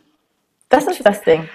Das 0.69 0.85
ist 0.89 1.07
das 1.07 1.23
Ding. 1.23 1.49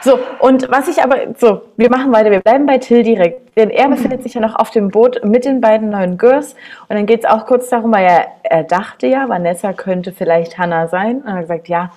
So, 0.00 0.18
und 0.40 0.70
was 0.70 0.88
ich 0.88 1.02
aber, 1.02 1.34
so, 1.38 1.62
wir 1.76 1.90
machen 1.90 2.12
weiter, 2.12 2.30
wir 2.30 2.40
bleiben 2.40 2.66
bei 2.66 2.78
Till 2.78 3.02
direkt. 3.02 3.56
Denn 3.56 3.70
er 3.70 3.88
befindet 3.88 4.22
sich 4.22 4.34
ja 4.34 4.40
noch 4.40 4.54
auf 4.54 4.70
dem 4.70 4.90
Boot 4.90 5.24
mit 5.24 5.44
den 5.44 5.60
beiden 5.60 5.90
neuen 5.90 6.18
Girls. 6.18 6.54
Und 6.88 6.96
dann 6.96 7.06
geht 7.06 7.24
es 7.24 7.30
auch 7.30 7.46
kurz 7.46 7.68
darum, 7.70 7.92
weil 7.92 8.04
er, 8.04 8.26
er 8.42 8.64
dachte 8.64 9.06
ja, 9.06 9.28
Vanessa 9.28 9.72
könnte 9.72 10.12
vielleicht 10.12 10.58
Hannah 10.58 10.88
sein. 10.88 11.22
Und 11.22 11.26
er 11.26 11.34
hat 11.34 11.40
gesagt, 11.42 11.68
ja, 11.68 11.90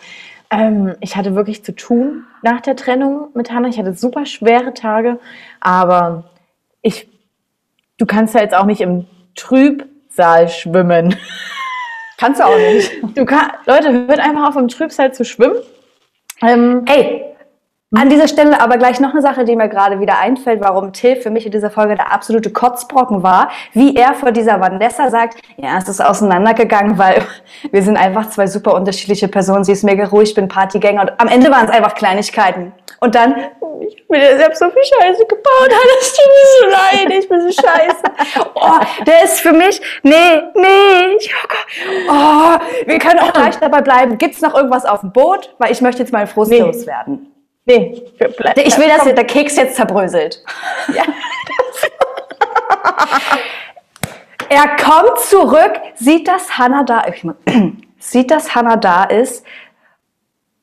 ähm, 0.52 0.96
ich 1.02 1.16
hatte 1.16 1.36
wirklich 1.36 1.64
zu 1.64 1.76
tun 1.76 2.26
nach 2.42 2.62
der 2.62 2.76
Trennung 2.76 3.30
mit 3.34 3.52
Hannah. 3.52 3.68
Ich 3.70 3.78
hatte 3.78 3.94
super 3.94 4.26
schwere 4.26 4.74
Tage, 4.74 5.20
aber 5.60 6.24
ich, 6.82 7.08
du 7.98 8.06
kannst 8.06 8.34
ja 8.34 8.42
jetzt 8.42 8.56
auch 8.56 8.66
nicht 8.66 8.82
im 8.82 9.06
Trübsal 9.36 10.50
schwimmen. 10.50 11.16
Kannst 12.18 12.42
du 12.42 12.46
auch 12.46 12.58
nicht. 12.58 12.92
Du 13.16 13.26
kann, 13.26 13.52
Leute, 13.66 13.94
hört 13.94 14.20
einfach 14.20 14.50
auf, 14.50 14.56
im 14.58 14.68
Trübsal 14.68 15.14
zu 15.14 15.24
schwimmen. 15.24 15.56
Ähm, 16.42 16.84
Ey, 16.86 17.24
an 17.96 18.08
dieser 18.08 18.28
Stelle 18.28 18.62
aber 18.62 18.78
gleich 18.78 19.00
noch 19.00 19.14
eine 19.14 19.22
Sache, 19.24 19.46
die 19.46 19.56
mir 19.56 19.68
gerade 19.68 20.00
wieder 20.00 20.20
einfällt, 20.20 20.62
warum 20.62 20.94
Till 20.94 21.16
für 21.16 21.32
mich 21.32 21.48
in 21.48 21.52
dieser 21.52 21.72
Folge 21.72 21.96
der 21.96 22.12
absolute 22.12 22.52
Kotzbrocken 22.52 23.24
war, 23.24 23.50
wie 23.74 23.96
er 23.96 24.14
vor 24.14 24.32
dieser 24.32 24.60
Vanessa 24.60 25.10
sagt, 25.10 25.42
ja, 25.58 25.78
es 25.80 25.90
ist 25.90 26.00
auseinandergegangen, 26.00 27.00
weil 27.00 27.24
wir 27.72 27.82
sind 27.82 27.98
einfach 27.98 28.30
zwei 28.30 28.46
super 28.46 28.76
unterschiedliche 28.76 29.28
Personen, 29.28 29.64
sie 29.64 29.72
ist 29.72 29.84
mega 29.84 30.06
ruhig, 30.06 30.30
ich 30.30 30.36
bin 30.36 30.48
Partygänger 30.48 31.02
und 31.02 31.14
am 31.20 31.28
Ende 31.28 31.50
waren 31.50 31.66
es 31.66 31.72
einfach 31.72 31.96
Kleinigkeiten. 31.96 32.74
Und 33.02 33.16
dann, 33.16 33.36
ich 33.88 34.08
bin 34.08 34.22
ja 34.22 34.38
selbst 34.38 34.60
so 34.60 34.70
viel 34.70 34.84
Scheiße 34.84 35.26
gebaut, 35.26 35.70
das 36.00 36.14
tut 36.14 36.26
mir 36.28 36.60
so 36.60 37.08
leid, 37.08 37.20
ich 37.20 37.28
bin 37.28 37.42
so 37.42 37.62
scheiße. 37.62 38.48
Oh, 38.54 39.04
der 39.08 39.24
ist 39.24 39.40
für 39.40 39.54
mich, 39.54 39.82
nee, 40.04 40.42
nee, 40.54 41.16
ich, 41.18 41.34
oh, 41.34 42.12
oh, 42.12 42.60
wir 42.86 43.00
können 43.00 43.20
auch 43.20 43.34
gleich 43.34 43.58
dabei 43.58 43.82
bleiben. 43.82 44.18
Gibt's 44.20 44.42
noch 44.42 44.54
irgendwas 44.54 44.86
auf 44.86 45.00
dem 45.02 45.12
Boot? 45.12 45.56
Weil 45.58 45.72
ich 45.72 45.82
möchte 45.82 46.04
jetzt 46.04 46.12
mal 46.12 46.28
Frust 46.28 46.52
nee. 46.52 46.60
loswerden. 46.60 47.32
Nee, 47.70 48.04
ich 48.66 48.78
will, 48.80 48.88
dass 48.88 49.04
der 49.04 49.26
Keks 49.26 49.56
jetzt 49.56 49.76
zerbröselt. 49.76 50.44
Ja. 50.96 51.04
er 54.50 54.76
kommt 54.78 55.20
zurück, 55.20 55.74
sieht, 55.96 56.28
dass 56.28 56.58
Hannah 56.58 56.84
da, 56.84 57.06
sieht, 58.00 58.32
dass 58.32 58.56
Hannah 58.56 58.78
da 58.78 59.04
ist 59.04 59.46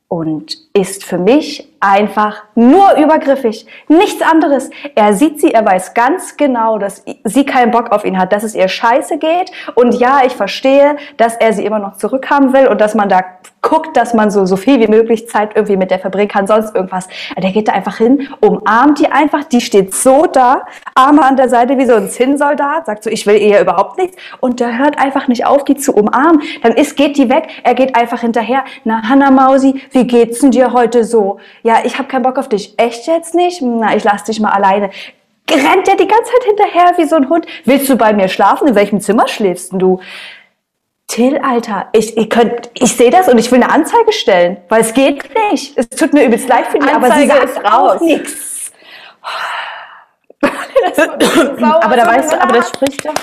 und 0.08 0.65
ist 0.76 1.04
für 1.04 1.16
mich 1.16 1.72
einfach 1.80 2.44
nur 2.54 2.96
übergriffig. 2.96 3.66
Nichts 3.88 4.20
anderes. 4.22 4.70
Er 4.94 5.14
sieht 5.14 5.40
sie, 5.40 5.52
er 5.52 5.64
weiß 5.64 5.94
ganz 5.94 6.36
genau, 6.36 6.78
dass 6.78 7.02
sie 7.24 7.46
keinen 7.46 7.70
Bock 7.70 7.92
auf 7.92 8.04
ihn 8.04 8.18
hat, 8.18 8.32
dass 8.32 8.42
es 8.42 8.54
ihr 8.54 8.68
scheiße 8.68 9.18
geht. 9.18 9.50
Und 9.74 9.94
ja, 9.94 10.20
ich 10.26 10.34
verstehe, 10.34 10.96
dass 11.16 11.36
er 11.36 11.52
sie 11.52 11.64
immer 11.64 11.78
noch 11.78 11.96
zurückhaben 11.96 12.52
will 12.52 12.66
und 12.66 12.80
dass 12.80 12.94
man 12.94 13.08
da 13.08 13.24
guckt, 13.62 13.96
dass 13.96 14.14
man 14.14 14.30
so, 14.30 14.46
so 14.46 14.56
viel 14.56 14.78
wie 14.80 14.86
möglich 14.86 15.28
Zeit 15.28 15.50
irgendwie 15.54 15.76
mit 15.76 15.90
der 15.90 15.98
verbringen 15.98 16.28
kann, 16.28 16.46
sonst 16.46 16.74
irgendwas. 16.74 17.08
Der 17.36 17.50
geht 17.50 17.68
da 17.68 17.72
einfach 17.72 17.98
hin, 17.98 18.28
umarmt 18.40 19.00
die 19.00 19.10
einfach, 19.10 19.44
die 19.44 19.60
steht 19.60 19.92
so 19.92 20.26
da, 20.26 20.62
Arme 20.94 21.24
an 21.24 21.36
der 21.36 21.48
Seite 21.48 21.76
wie 21.76 21.84
so 21.84 21.94
ein 21.94 22.08
Zinnsoldat, 22.08 22.86
sagt 22.86 23.02
so, 23.02 23.10
ich 23.10 23.26
will 23.26 23.36
ihr 23.36 23.60
überhaupt 23.60 23.98
nichts 23.98 24.16
und 24.40 24.60
der 24.60 24.78
hört 24.78 24.98
einfach 24.98 25.26
nicht 25.26 25.46
auf, 25.46 25.64
die 25.64 25.74
zu 25.74 25.92
umarmen. 25.92 26.42
Dann 26.62 26.72
ist, 26.72 26.96
geht 26.96 27.16
die 27.16 27.28
weg, 27.28 27.48
er 27.64 27.74
geht 27.74 27.96
einfach 27.96 28.20
hinterher. 28.20 28.64
Na, 28.84 29.02
Hanna 29.08 29.32
Mausi, 29.32 29.82
wie 29.90 30.06
geht's 30.06 30.40
denn 30.40 30.52
dir 30.66 30.72
heute 30.72 31.04
so? 31.04 31.38
Ja, 31.62 31.80
ich 31.84 31.98
habe 31.98 32.08
keinen 32.08 32.22
Bock 32.22 32.38
auf 32.38 32.48
dich. 32.48 32.78
Echt 32.78 33.06
jetzt 33.06 33.34
nicht? 33.34 33.62
Na, 33.62 33.96
ich 33.96 34.04
lass 34.04 34.24
dich 34.24 34.40
mal 34.40 34.50
alleine 34.50 34.90
rennt 35.54 35.86
der 35.86 35.96
die 35.96 36.08
ganze 36.08 36.32
Zeit 36.32 36.44
hinterher 36.44 36.92
wie 36.96 37.04
so 37.04 37.16
ein 37.16 37.28
Hund. 37.28 37.46
Willst 37.64 37.88
du 37.88 37.96
bei 37.96 38.12
mir 38.12 38.28
schlafen? 38.28 38.68
In 38.68 38.74
welchem 38.74 39.00
Zimmer 39.00 39.28
schläfst 39.28 39.72
denn 39.72 39.78
du? 39.78 40.00
Till, 41.08 41.38
Alter, 41.38 41.86
ich, 41.92 42.16
ich, 42.16 42.28
könnt, 42.28 42.70
ich 42.74 42.96
sehe 42.96 43.10
das 43.10 43.28
und 43.28 43.38
ich 43.38 43.52
will 43.52 43.62
eine 43.62 43.72
Anzeige 43.72 44.12
stellen, 44.12 44.56
weil 44.68 44.80
es 44.80 44.92
geht 44.92 45.24
nicht. 45.50 45.78
Es 45.78 45.88
tut 45.88 46.12
mir 46.12 46.24
übelst 46.24 46.48
leid 46.48 46.66
für 46.66 46.80
die, 46.80 46.88
aber 46.88 47.12
sie 47.12 47.26
sagt 47.26 47.44
ist 47.44 47.64
raus. 47.64 48.00
nichts. 48.00 48.72
aber 50.42 51.96
da 51.96 52.06
weißt 52.06 52.32
du, 52.32 52.42
aber 52.42 52.54
das 52.54 52.68
spricht 52.70 53.06
doch. 53.06 53.14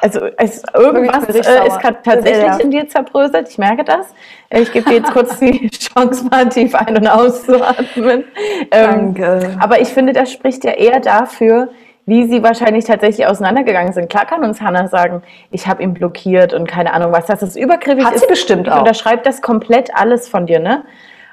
Also 0.00 0.26
es, 0.36 0.62
irgendwas 0.74 1.28
äh, 1.28 1.66
ist 1.66 1.80
gerade 1.80 1.98
tatsächlich 2.02 2.46
ja. 2.46 2.56
in 2.56 2.70
dir 2.70 2.88
zerbröselt. 2.88 3.48
Ich 3.48 3.58
merke 3.58 3.84
das. 3.84 4.14
Ich 4.50 4.72
gebe 4.72 4.88
dir 4.88 4.96
jetzt 4.96 5.12
kurz 5.12 5.38
die 5.38 5.68
Chance, 5.70 6.26
mal 6.30 6.48
tief 6.48 6.74
ein- 6.74 6.96
und 6.96 7.06
auszuatmen. 7.06 8.24
Ähm, 8.70 9.14
Danke. 9.14 9.56
aber 9.60 9.80
ich 9.80 9.88
finde, 9.88 10.12
das 10.12 10.32
spricht 10.32 10.64
ja 10.64 10.72
eher 10.72 11.00
dafür, 11.00 11.68
wie 12.06 12.28
sie 12.28 12.42
wahrscheinlich 12.42 12.84
tatsächlich 12.84 13.26
auseinandergegangen 13.26 13.92
sind. 13.92 14.08
Klar 14.08 14.26
kann 14.26 14.44
uns 14.44 14.60
Hannah 14.60 14.86
sagen, 14.86 15.22
ich 15.50 15.66
habe 15.66 15.82
ihn 15.82 15.92
blockiert 15.92 16.54
und 16.54 16.68
keine 16.68 16.92
Ahnung 16.92 17.12
was. 17.12 17.26
Das 17.26 17.42
ist 17.42 17.56
übergriffig. 17.56 18.04
Hat 18.04 18.18
sie 18.18 18.26
bestimmt 18.26 18.66
ich 18.66 18.72
auch. 18.72 18.76
Ich 18.76 18.82
unterschreibe 18.82 19.22
das 19.22 19.42
komplett 19.42 19.94
alles 19.94 20.28
von 20.28 20.46
dir, 20.46 20.60
ne? 20.60 20.84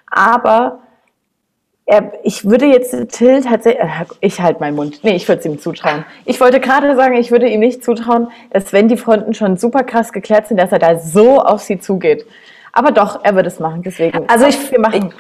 Aber 0.08 0.79
er, 0.79 0.79
ich 2.24 2.46
würde 2.46 2.66
jetzt 2.66 2.92
Till 3.10 3.42
tatsächlich, 3.42 3.84
äh, 3.84 4.06
ich 4.22 4.40
halte 4.40 4.62
meinen 4.62 4.75
Mund. 4.75 5.04
Nee, 5.04 5.16
ich 5.16 5.28
würde 5.28 5.40
es 5.40 5.46
ihm 5.46 5.60
zutrauen. 5.60 6.06
Ich 6.25 6.40
wollte 6.40 6.60
gerade 6.60 6.96
sagen, 6.96 7.16
ich 7.16 7.30
würde 7.32 7.48
ihm 7.48 7.60
nicht 7.60 7.84
zutrauen, 7.84 8.30
dass 8.52 8.72
wenn 8.72 8.88
die 8.88 8.98
Fronten 8.98 9.34
schon 9.34 9.58
super 9.58 9.84
krass 9.84 10.13
geklärt 10.13 10.48
sind, 10.48 10.58
dass 10.58 10.72
er 10.72 10.80
da 10.80 10.98
so 10.98 11.42
auf 11.42 11.62
sie 11.62 11.80
zugeht. 11.80 12.25
Aber 12.72 12.92
doch, 12.92 13.24
er 13.24 13.36
wird 13.36 13.48
es 13.48 13.60
machen. 13.60 13.84
Deswegen. 13.84 14.30
Also 14.30 14.46
ich, 14.46 14.72
wir 14.72 14.80
machen. 14.80 15.13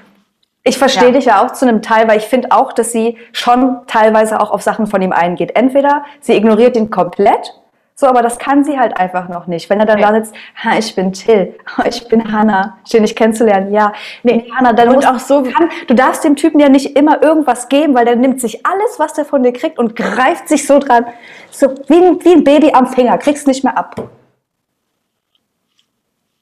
Ich, 0.63 0.71
ich 0.71 0.77
verstehe 0.77 1.09
ja. 1.09 1.11
dich 1.11 1.25
ja 1.25 1.45
auch 1.45 1.51
zu 1.51 1.67
einem 1.67 1.81
Teil, 1.81 2.07
weil 2.07 2.17
ich 2.17 2.25
finde 2.25 2.51
auch, 2.51 2.71
dass 2.71 2.93
sie 2.93 3.17
schon 3.33 3.81
teilweise 3.87 4.39
auch 4.39 4.49
auf 4.49 4.61
Sachen 4.61 4.87
von 4.87 5.01
ihm 5.01 5.11
eingeht. 5.11 5.55
Entweder 5.55 6.05
sie 6.21 6.33
ignoriert 6.33 6.77
ihn 6.77 6.89
komplett, 6.89 7.53
so, 7.95 8.07
aber 8.07 8.21
das 8.23 8.39
kann 8.39 8.63
sie 8.63 8.79
halt 8.79 8.97
einfach 8.97 9.29
noch 9.29 9.45
nicht. 9.45 9.69
Wenn 9.69 9.79
er 9.79 9.85
dann 9.85 9.99
okay. 9.99 10.13
da 10.13 10.23
sitzt, 10.23 10.35
ha, 10.63 10.77
ich 10.77 10.95
bin 10.95 11.13
Till, 11.13 11.55
ich 11.87 12.07
bin 12.07 12.31
Hannah, 12.31 12.77
schön 12.89 13.03
dich 13.03 13.15
kennenzulernen, 13.15 13.71
ja. 13.71 13.93
Nee, 14.23 14.51
Hannah, 14.55 14.73
dann 14.73 14.89
und 14.89 15.07
auch 15.07 15.19
so, 15.19 15.43
kann, 15.43 15.69
du 15.87 15.93
darfst 15.93 16.23
dem 16.23 16.35
Typen 16.35 16.59
ja 16.59 16.69
nicht 16.69 16.97
immer 16.97 17.21
irgendwas 17.21 17.69
geben, 17.69 17.93
weil 17.93 18.05
der 18.05 18.15
nimmt 18.15 18.41
sich 18.41 18.65
alles, 18.65 18.97
was 18.97 19.13
der 19.13 19.25
von 19.25 19.43
dir 19.43 19.53
kriegt 19.53 19.77
und 19.77 19.95
greift 19.95 20.49
sich 20.49 20.65
so 20.65 20.79
dran, 20.79 21.05
so 21.51 21.67
wie 21.87 22.03
ein, 22.03 22.23
wie 22.23 22.33
ein 22.33 22.43
Baby 22.43 22.71
am 22.73 22.87
Finger, 22.87 23.17
kriegst 23.17 23.45
nicht 23.47 23.63
mehr 23.63 23.77
ab. 23.77 23.95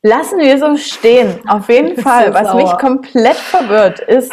Lassen 0.03 0.39
wir 0.39 0.57
so 0.57 0.77
stehen. 0.77 1.39
Auf 1.47 1.69
jeden 1.69 2.01
Fall. 2.01 2.33
Was 2.33 2.47
sauer. 2.47 2.61
mich 2.63 2.71
komplett 2.79 3.35
verwirrt, 3.35 3.99
ist, 3.99 4.31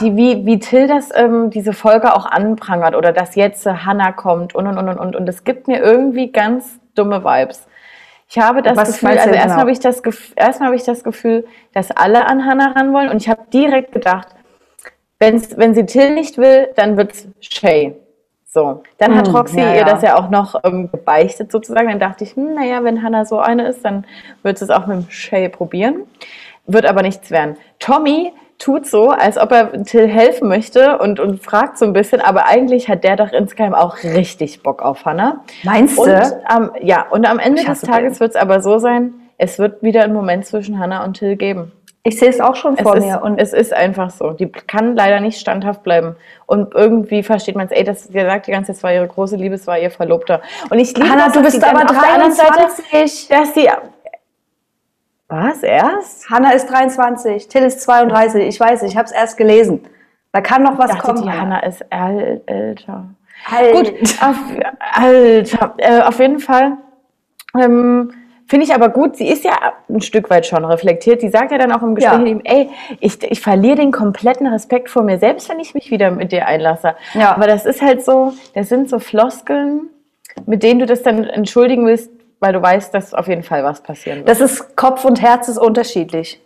die, 0.00 0.16
wie, 0.16 0.46
wie 0.46 0.60
Till 0.60 0.86
das 0.86 1.08
ähm, 1.12 1.50
diese 1.50 1.72
Folge 1.72 2.14
auch 2.14 2.26
anprangert 2.26 2.94
oder 2.94 3.12
dass 3.12 3.34
jetzt 3.34 3.66
äh, 3.66 3.72
Hannah 3.72 4.12
kommt 4.12 4.54
und 4.54 4.68
und 4.68 4.78
und 4.78 4.88
und 4.88 4.98
und. 4.98 5.16
Und 5.16 5.28
es 5.28 5.42
gibt 5.42 5.66
mir 5.66 5.80
irgendwie 5.80 6.30
ganz 6.30 6.78
dumme 6.94 7.24
Vibes. 7.24 7.66
Ich 8.28 8.38
habe 8.38 8.62
das 8.62 8.76
Was 8.76 8.92
Gefühl, 8.92 9.08
also 9.08 9.30
erstmal 9.30 9.46
genau? 9.46 9.58
habe 9.58 9.72
ich 9.72 9.80
das 9.80 10.00
erstmal 10.36 10.68
habe 10.68 10.76
ich 10.76 10.84
das 10.84 11.02
Gefühl, 11.02 11.44
dass 11.74 11.90
alle 11.90 12.26
an 12.26 12.46
Hannah 12.46 12.70
ran 12.72 12.92
wollen 12.92 13.08
und 13.08 13.16
ich 13.16 13.28
habe 13.28 13.42
direkt 13.52 13.90
gedacht, 13.90 14.28
wenn's, 15.18 15.56
wenn 15.56 15.74
sie 15.74 15.86
Till 15.86 16.14
nicht 16.14 16.38
will, 16.38 16.68
dann 16.76 16.96
wird's 16.96 17.26
Shay. 17.40 17.96
So, 18.52 18.82
dann 18.98 19.14
hat 19.16 19.28
hm, 19.28 19.36
Roxy 19.36 19.60
ja, 19.60 19.76
ihr 19.76 19.84
das 19.84 20.02
ja 20.02 20.18
auch 20.18 20.28
noch 20.28 20.56
ähm, 20.64 20.90
gebeichtet 20.90 21.52
sozusagen. 21.52 21.88
Dann 21.88 22.00
dachte 22.00 22.24
ich, 22.24 22.34
hm, 22.34 22.54
naja, 22.54 22.82
wenn 22.82 23.00
Hannah 23.00 23.24
so 23.24 23.38
eine 23.38 23.68
ist, 23.68 23.84
dann 23.84 24.04
wird 24.42 24.58
sie 24.58 24.64
es 24.64 24.70
auch 24.70 24.88
mit 24.88 24.96
dem 24.96 25.10
Shay 25.10 25.48
probieren. 25.48 26.02
Wird 26.66 26.84
aber 26.84 27.02
nichts 27.02 27.30
werden. 27.30 27.56
Tommy 27.78 28.32
tut 28.58 28.86
so, 28.86 29.10
als 29.10 29.38
ob 29.38 29.52
er 29.52 29.84
Till 29.84 30.08
helfen 30.08 30.48
möchte 30.48 30.98
und, 30.98 31.20
und 31.20 31.42
fragt 31.42 31.78
so 31.78 31.84
ein 31.84 31.92
bisschen, 31.92 32.20
aber 32.20 32.46
eigentlich 32.46 32.88
hat 32.88 33.04
der 33.04 33.14
doch 33.14 33.32
insgeheim 33.32 33.72
auch 33.72 34.02
richtig 34.02 34.64
Bock 34.64 34.82
auf 34.82 35.04
Hannah. 35.04 35.44
Meinst 35.62 35.96
du? 35.96 36.02
Ähm, 36.04 36.72
ja, 36.82 37.06
und 37.08 37.26
am 37.26 37.38
Ende 37.38 37.64
des 37.64 37.82
Tages 37.82 38.18
wird 38.18 38.30
es 38.30 38.36
aber 38.36 38.60
so 38.62 38.78
sein, 38.78 39.14
es 39.38 39.60
wird 39.60 39.82
wieder 39.82 40.02
einen 40.02 40.12
Moment 40.12 40.44
zwischen 40.44 40.78
Hannah 40.78 41.04
und 41.04 41.14
Till 41.14 41.36
geben. 41.36 41.72
Ich 42.02 42.18
sehe 42.18 42.30
es 42.30 42.40
auch 42.40 42.56
schon 42.56 42.78
vor 42.78 42.96
es 42.96 43.04
mir. 43.04 43.16
Ist, 43.16 43.22
und 43.22 43.38
es 43.38 43.52
ist 43.52 43.74
einfach 43.74 44.10
so. 44.10 44.30
Die 44.30 44.50
kann 44.50 44.96
leider 44.96 45.20
nicht 45.20 45.38
standhaft 45.38 45.82
bleiben. 45.82 46.16
Und 46.46 46.74
irgendwie 46.74 47.22
versteht 47.22 47.56
man 47.56 47.66
es, 47.66 47.72
ey, 47.72 47.84
das, 47.84 48.08
der 48.08 48.24
sagt 48.26 48.46
die 48.46 48.52
ganze 48.52 48.68
Zeit, 48.68 48.76
es 48.76 48.82
war 48.82 48.92
ihre 48.92 49.06
große 49.06 49.36
Liebe, 49.36 49.54
es 49.54 49.66
war 49.66 49.78
ihr 49.78 49.90
Verlobter. 49.90 50.40
Und 50.70 50.78
ich 50.78 50.96
liebe 50.96 51.08
Hanna, 51.10 51.26
das, 51.26 51.34
du 51.34 51.42
bist 51.42 51.62
aber 51.62 51.84
23. 51.84 53.28
dass 53.28 53.52
die, 53.52 53.68
was, 55.28 55.62
erst? 55.62 56.28
Hanna 56.30 56.52
ist 56.52 56.70
23, 56.70 57.46
Till 57.48 57.62
ist 57.62 57.82
32. 57.82 58.48
Ich 58.48 58.58
weiß, 58.58 58.82
ich 58.82 58.96
habe 58.96 59.04
es 59.04 59.12
erst 59.12 59.36
gelesen. 59.36 59.86
Da 60.32 60.40
kann 60.40 60.62
noch 60.62 60.78
was 60.78 60.90
ich 60.90 60.96
dachte, 60.96 61.06
kommen. 61.06 61.22
Die 61.22 61.30
Hanna 61.30 61.60
ist 61.60 61.84
älter. 61.90 63.10
Alt. 63.50 63.72
Gut, 63.72 64.22
auf, 64.22 64.36
Alter. 64.92 65.74
Äh, 65.76 66.00
auf 66.00 66.18
jeden 66.18 66.40
Fall 66.40 66.78
ähm, 67.58 68.12
Finde 68.50 68.66
ich 68.66 68.74
aber 68.74 68.88
gut. 68.88 69.16
Sie 69.16 69.28
ist 69.28 69.44
ja 69.44 69.52
ein 69.88 70.00
Stück 70.00 70.28
weit 70.28 70.44
schon 70.44 70.64
reflektiert. 70.64 71.22
Die 71.22 71.28
sagt 71.28 71.52
ja 71.52 71.58
dann 71.58 71.70
auch 71.70 71.82
im 71.84 71.94
Gespräch 71.94 72.14
Ja. 72.14 72.18
mit 72.18 72.28
ihm, 72.28 72.40
ey, 72.42 72.68
ich, 72.98 73.22
ich 73.22 73.40
verliere 73.40 73.76
den 73.76 73.92
kompletten 73.92 74.48
Respekt 74.48 74.90
vor 74.90 75.04
mir 75.04 75.18
selbst, 75.20 75.48
wenn 75.48 75.60
ich 75.60 75.72
mich 75.72 75.92
wieder 75.92 76.10
mit 76.10 76.32
dir 76.32 76.46
einlasse. 76.48 76.96
Ja. 77.14 77.36
Aber 77.36 77.46
das 77.46 77.64
ist 77.64 77.80
halt 77.80 78.04
so, 78.04 78.32
das 78.56 78.68
sind 78.68 78.90
so 78.90 78.98
Floskeln, 78.98 79.82
mit 80.46 80.64
denen 80.64 80.80
du 80.80 80.86
das 80.86 81.04
dann 81.04 81.22
entschuldigen 81.22 81.86
willst, 81.86 82.10
weil 82.40 82.52
du 82.52 82.60
weißt, 82.60 82.92
dass 82.92 83.14
auf 83.14 83.28
jeden 83.28 83.44
Fall 83.44 83.62
was 83.62 83.84
passieren 83.84 84.18
wird. 84.18 84.28
Das 84.28 84.40
ist 84.40 84.74
Kopf 84.74 85.04
und 85.04 85.22
Herz 85.22 85.46
ist 85.46 85.56
unterschiedlich. 85.58 86.40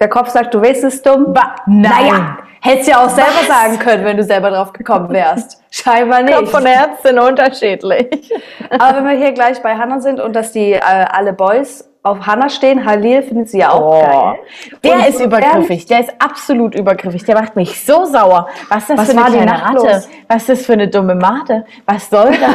Der 0.00 0.08
Kopf 0.08 0.28
sagt, 0.28 0.54
du 0.54 0.62
weißt 0.62 0.84
es 0.84 1.02
dumm. 1.02 1.32
Ba- 1.34 1.56
nein. 1.66 1.90
Naja, 1.90 2.38
hättest 2.60 2.88
ja 2.88 3.04
auch 3.04 3.08
selber 3.08 3.30
Was? 3.40 3.48
sagen 3.48 3.78
können, 3.78 4.04
wenn 4.04 4.16
du 4.16 4.22
selber 4.22 4.50
drauf 4.50 4.72
gekommen 4.72 5.10
wärst. 5.10 5.60
Scheinbar 5.70 6.22
nicht. 6.22 6.36
Kopf 6.36 6.54
und 6.54 6.66
Herz 6.66 7.02
sind 7.02 7.18
unterschiedlich. 7.18 8.32
Aber 8.70 8.98
wenn 8.98 9.04
wir 9.06 9.16
hier 9.16 9.32
gleich 9.32 9.60
bei 9.62 9.74
Hannah 9.76 10.00
sind 10.00 10.20
und 10.20 10.34
dass 10.36 10.52
die 10.52 10.72
äh, 10.72 10.80
alle 10.80 11.32
Boys 11.32 11.84
auf 12.04 12.26
Hannah 12.26 12.48
stehen, 12.48 12.84
Halil 12.84 13.22
findet 13.22 13.50
sie 13.50 13.58
ja 13.58 13.70
auch 13.72 14.00
geil. 14.00 14.38
Der 14.84 14.94
Und 14.94 15.08
ist 15.08 15.20
übergriffig, 15.20 15.84
der 15.86 16.00
ist 16.00 16.10
absolut 16.20 16.74
übergriffig, 16.76 17.24
der 17.24 17.34
macht 17.34 17.56
mich 17.56 17.84
so 17.84 18.04
sauer. 18.04 18.48
Was 18.68 18.88
ist 18.88 18.90
das 18.90 18.98
Was 19.00 19.10
für 19.12 19.18
eine 19.18 19.36
kleine 19.44 19.62
Ratte? 19.62 20.04
Was 20.28 20.42
ist 20.42 20.48
das 20.48 20.66
für 20.66 20.72
eine 20.74 20.88
dumme 20.88 21.16
Mate? 21.16 21.66
Was 21.86 22.08
soll 22.08 22.30
das? 22.30 22.54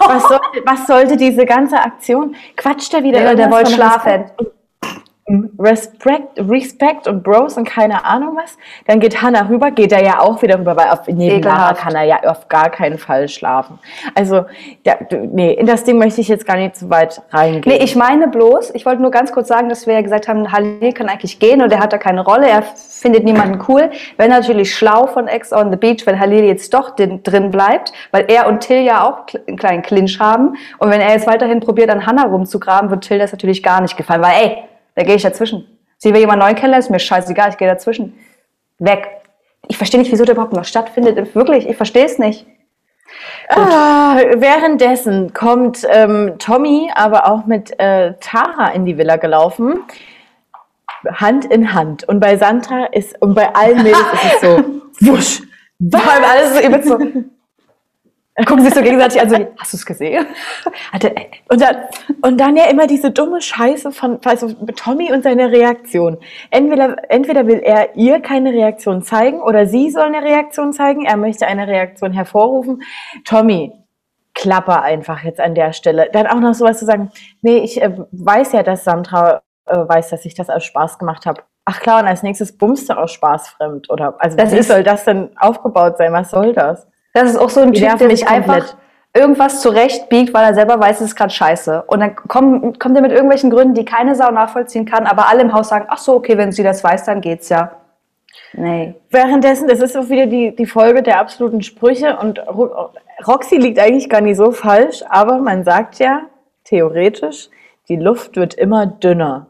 was, 0.08 0.22
soll, 0.28 0.40
was 0.64 0.86
sollte 0.86 1.16
diese 1.18 1.44
ganze 1.44 1.76
Aktion? 1.78 2.34
Quatscht 2.56 2.94
er 2.94 3.02
wieder 3.02 3.20
Ja, 3.20 3.34
der 3.34 3.50
wollte 3.50 3.72
schlafen. 3.72 4.24
Respect, 5.58 6.38
Respect 6.38 7.06
und 7.06 7.22
Bros 7.22 7.56
und 7.56 7.68
keine 7.68 8.04
Ahnung 8.04 8.36
was. 8.36 8.56
Dann 8.86 8.98
geht 8.98 9.20
Hannah 9.20 9.48
rüber, 9.48 9.70
geht 9.70 9.92
er 9.92 10.02
ja 10.02 10.20
auch 10.20 10.40
wieder 10.40 10.58
rüber, 10.58 10.76
weil 10.76 10.88
auf, 10.88 11.06
neben 11.06 11.42
Lara 11.42 11.74
kann 11.74 11.94
er 11.94 12.04
ja 12.04 12.20
auf 12.24 12.48
gar 12.48 12.70
keinen 12.70 12.96
Fall 12.96 13.28
schlafen. 13.28 13.78
Also, 14.14 14.46
ja, 14.84 14.96
nee, 15.10 15.52
in 15.52 15.66
das 15.66 15.84
Ding 15.84 15.98
möchte 15.98 16.20
ich 16.22 16.28
jetzt 16.28 16.46
gar 16.46 16.56
nicht 16.56 16.76
zu 16.76 16.88
weit 16.88 17.20
reingehen. 17.30 17.62
Nee, 17.66 17.84
ich 17.84 17.94
meine 17.94 18.28
bloß, 18.28 18.70
ich 18.74 18.86
wollte 18.86 19.02
nur 19.02 19.10
ganz 19.10 19.30
kurz 19.32 19.48
sagen, 19.48 19.68
dass 19.68 19.86
wir 19.86 19.94
ja 19.94 20.00
gesagt 20.00 20.28
haben, 20.28 20.50
Halil 20.50 20.92
kann 20.92 21.08
eigentlich 21.08 21.38
gehen 21.38 21.60
und 21.60 21.70
er 21.72 21.80
hat 21.80 21.92
da 21.92 21.98
keine 21.98 22.24
Rolle, 22.24 22.48
er 22.48 22.62
findet 22.62 23.24
niemanden 23.24 23.62
cool. 23.68 23.90
Wäre 24.16 24.30
natürlich 24.30 24.74
schlau 24.74 25.06
von 25.08 25.28
Ex 25.28 25.52
on 25.52 25.70
the 25.70 25.76
Beach, 25.76 26.06
wenn 26.06 26.18
Halil 26.18 26.44
jetzt 26.44 26.72
doch 26.72 26.96
drin 26.96 27.50
bleibt, 27.50 27.92
weil 28.12 28.24
er 28.28 28.48
und 28.48 28.60
Till 28.60 28.80
ja 28.80 29.06
auch 29.06 29.26
einen 29.46 29.58
kleinen 29.58 29.82
Clinch 29.82 30.18
haben. 30.18 30.56
Und 30.78 30.90
wenn 30.90 31.00
er 31.00 31.12
jetzt 31.12 31.26
weiterhin 31.26 31.60
probiert, 31.60 31.90
an 31.90 32.06
Hannah 32.06 32.24
rumzugraben, 32.24 32.90
wird 32.90 33.04
Till 33.04 33.18
das 33.18 33.32
natürlich 33.32 33.62
gar 33.62 33.82
nicht 33.82 33.96
gefallen, 33.96 34.22
weil 34.22 34.32
ey, 34.32 34.58
da 34.98 35.04
gehe 35.04 35.14
ich 35.14 35.22
dazwischen. 35.22 35.64
Sie 35.96 36.12
will 36.12 36.20
jemand 36.20 36.40
neuen 36.40 36.56
kennenlernen, 36.56 36.84
ist 36.84 36.90
mir 36.90 36.98
scheißegal, 36.98 37.50
ich 37.50 37.56
gehe 37.56 37.68
dazwischen. 37.68 38.18
Weg. 38.80 39.06
Ich 39.68 39.76
verstehe 39.76 40.00
nicht, 40.00 40.10
wieso 40.10 40.24
der 40.24 40.34
überhaupt 40.34 40.52
noch 40.52 40.64
stattfindet. 40.64 41.36
Wirklich, 41.36 41.68
ich 41.68 41.76
verstehe 41.76 42.04
es 42.04 42.18
nicht. 42.18 42.46
Ah, 43.48 44.16
währenddessen 44.34 45.32
kommt 45.32 45.86
ähm, 45.88 46.34
Tommy 46.38 46.90
aber 46.94 47.28
auch 47.28 47.46
mit 47.46 47.78
äh, 47.78 48.14
Tara 48.20 48.72
in 48.72 48.86
die 48.86 48.98
Villa 48.98 49.16
gelaufen. 49.16 49.84
Hand 51.06 51.44
in 51.44 51.72
Hand. 51.72 52.02
Und 52.02 52.18
bei 52.18 52.36
Sandra 52.36 52.86
ist, 52.86 53.22
und 53.22 53.34
bei 53.34 53.54
allen 53.54 53.84
Mädels 53.84 54.02
ist 54.14 54.34
es 54.34 54.40
so, 54.40 54.64
wusch. 55.12 55.42
Vor 55.92 56.12
allem 56.12 56.24
alles 56.24 56.54
so 56.54 56.66
übelst 56.66 56.88
so. 56.88 56.98
Gucken 58.46 58.64
sich 58.64 58.74
so 58.74 58.82
gegenseitig 58.82 59.20
an, 59.20 59.30
so, 59.30 59.36
hast 59.58 59.72
du 59.72 59.76
es 59.78 59.84
gesehen? 59.86 60.26
Und 61.50 61.60
dann, 61.60 61.76
und 62.22 62.40
dann 62.40 62.56
ja 62.56 62.64
immer 62.70 62.86
diese 62.86 63.10
dumme 63.10 63.40
Scheiße 63.40 63.90
von 63.92 64.20
also 64.24 64.52
Tommy 64.76 65.12
und 65.12 65.22
seine 65.24 65.50
Reaktion. 65.50 66.18
Entweder, 66.50 66.96
entweder 67.10 67.46
will 67.46 67.58
er 67.58 67.96
ihr 67.96 68.20
keine 68.20 68.52
Reaktion 68.52 69.02
zeigen 69.02 69.40
oder 69.42 69.66
sie 69.66 69.90
soll 69.90 70.04
eine 70.04 70.22
Reaktion 70.22 70.72
zeigen. 70.72 71.04
Er 71.04 71.16
möchte 71.16 71.46
eine 71.46 71.66
Reaktion 71.66 72.12
hervorrufen. 72.12 72.82
Tommy, 73.24 73.72
klapper 74.34 74.82
einfach 74.82 75.24
jetzt 75.24 75.40
an 75.40 75.54
der 75.56 75.72
Stelle. 75.72 76.08
Dann 76.12 76.26
auch 76.28 76.40
noch 76.40 76.54
sowas 76.54 76.78
zu 76.78 76.84
sagen, 76.84 77.10
nee, 77.42 77.58
ich 77.58 77.82
äh, 77.82 77.90
weiß 78.12 78.52
ja, 78.52 78.62
dass 78.62 78.84
Sandra 78.84 79.42
äh, 79.66 79.76
weiß, 79.76 80.10
dass 80.10 80.24
ich 80.24 80.34
das 80.34 80.48
aus 80.48 80.64
Spaß 80.64 80.98
gemacht 80.98 81.26
habe. 81.26 81.42
Ach 81.64 81.80
klar, 81.80 82.00
und 82.02 82.06
als 82.08 82.22
nächstes 82.22 82.56
bummst 82.56 82.88
du 82.88 82.96
aus 82.96 83.12
Spaß 83.12 83.48
fremd. 83.48 83.90
Oder 83.90 84.14
also 84.20 84.36
Das 84.36 84.52
wie 84.52 84.58
ist- 84.58 84.68
soll 84.68 84.84
das 84.84 85.04
denn 85.04 85.30
aufgebaut 85.38 85.98
sein? 85.98 86.12
Was 86.12 86.30
soll 86.30 86.52
das? 86.52 86.86
Das 87.14 87.30
ist 87.30 87.36
auch 87.36 87.50
so 87.50 87.60
ein 87.60 87.72
Die 87.72 87.80
Typ, 87.80 87.98
der 87.98 88.08
mich 88.08 88.20
sich 88.20 88.28
einfach 88.28 88.58
komplett. 88.58 88.76
irgendwas 89.14 89.60
zurechtbiegt, 89.62 90.32
weil 90.34 90.44
er 90.44 90.54
selber 90.54 90.78
weiß, 90.78 91.00
es 91.00 91.08
ist 91.08 91.16
gerade 91.16 91.32
scheiße. 91.32 91.82
Und 91.86 92.00
dann 92.00 92.14
kommt, 92.16 92.78
kommt 92.78 92.96
er 92.96 93.02
mit 93.02 93.12
irgendwelchen 93.12 93.50
Gründen, 93.50 93.74
die 93.74 93.84
keine 93.84 94.14
Sau 94.14 94.30
nachvollziehen 94.30 94.84
kann, 94.84 95.06
aber 95.06 95.28
alle 95.28 95.40
im 95.42 95.52
Haus 95.52 95.68
sagen, 95.68 95.86
ach 95.88 95.98
so, 95.98 96.14
okay, 96.14 96.36
wenn 96.36 96.52
sie 96.52 96.62
das 96.62 96.84
weiß, 96.84 97.04
dann 97.04 97.20
geht's 97.20 97.48
ja. 97.48 97.72
Nee. 98.52 98.94
Währenddessen, 99.10 99.68
das 99.68 99.80
ist 99.80 99.96
auch 99.96 100.08
wieder 100.08 100.26
die, 100.26 100.54
die 100.54 100.66
Folge 100.66 101.02
der 101.02 101.18
absoluten 101.18 101.62
Sprüche 101.62 102.16
und 102.18 102.38
Ro- 102.46 102.90
Roxy 103.26 103.56
liegt 103.56 103.78
eigentlich 103.80 104.08
gar 104.08 104.20
nicht 104.20 104.36
so 104.36 104.52
falsch, 104.52 105.02
aber 105.08 105.38
man 105.38 105.64
sagt 105.64 105.98
ja 105.98 106.22
theoretisch, 106.64 107.48
die 107.88 107.96
Luft 107.96 108.36
wird 108.36 108.54
immer 108.54 108.86
dünner. 108.86 109.46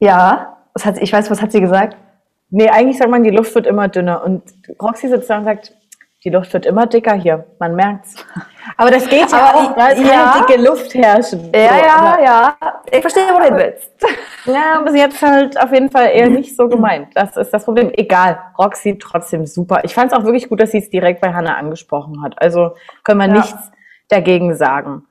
Ja, 0.00 0.58
was 0.74 0.84
hat, 0.84 0.98
ich 0.98 1.12
weiß, 1.12 1.30
was 1.30 1.40
hat 1.40 1.52
sie 1.52 1.60
gesagt? 1.60 1.96
Nee, 2.50 2.68
eigentlich 2.68 2.98
sagt 2.98 3.10
man, 3.10 3.22
die 3.24 3.30
Luft 3.30 3.54
wird 3.54 3.66
immer 3.66 3.88
dünner 3.88 4.22
und 4.24 4.42
Roxy 4.82 5.08
sitzt 5.08 5.30
da 5.30 5.38
und 5.38 5.44
sagt, 5.44 5.72
die 6.26 6.30
Luft 6.30 6.52
wird 6.52 6.66
immer 6.66 6.86
dicker 6.86 7.14
hier, 7.14 7.46
man 7.60 7.76
merkt's. 7.76 8.16
Aber 8.76 8.90
das 8.90 9.08
geht 9.08 9.30
ja 9.30 9.38
Aber 9.38 9.58
auch, 9.60 9.76
da 9.76 9.86
ist 9.90 10.00
ja. 10.02 10.32
keine 10.34 10.46
dicke 10.48 10.60
Luft 10.60 10.92
herrschen. 10.92 11.52
Ja, 11.54 11.68
So, 11.68 11.86
ja, 11.86 12.18
ja. 12.24 12.56
Ich 12.90 13.00
verstehe, 13.00 13.22
wo 13.32 13.38
du 13.38 13.56
willst. 13.56 13.92
Ja, 14.44 14.78
aber 14.80 14.90
sie 14.90 15.00
hat 15.00 15.12
es 15.12 15.22
halt 15.22 15.62
auf 15.62 15.72
jeden 15.72 15.88
Fall 15.88 16.08
eher 16.12 16.28
nicht 16.28 16.56
so 16.56 16.68
gemeint. 16.68 17.10
Das 17.14 17.36
ist 17.36 17.54
das 17.54 17.64
Problem. 17.64 17.92
Egal, 17.94 18.40
Roxy 18.58 18.98
trotzdem 18.98 19.46
super. 19.46 19.82
Ich 19.84 19.94
fand 19.94 20.10
es 20.10 20.18
auch 20.18 20.24
wirklich 20.24 20.48
gut, 20.48 20.60
dass 20.60 20.72
sie 20.72 20.78
es 20.78 20.90
direkt 20.90 21.20
bei 21.20 21.32
Hannah 21.32 21.54
angesprochen 21.56 22.20
hat. 22.24 22.34
Also 22.42 22.72
können 23.04 23.20
wir 23.20 23.28
Ja. 23.28 23.34
nichts 23.34 23.70
dagegen 24.08 24.56
sagen. 24.56 25.04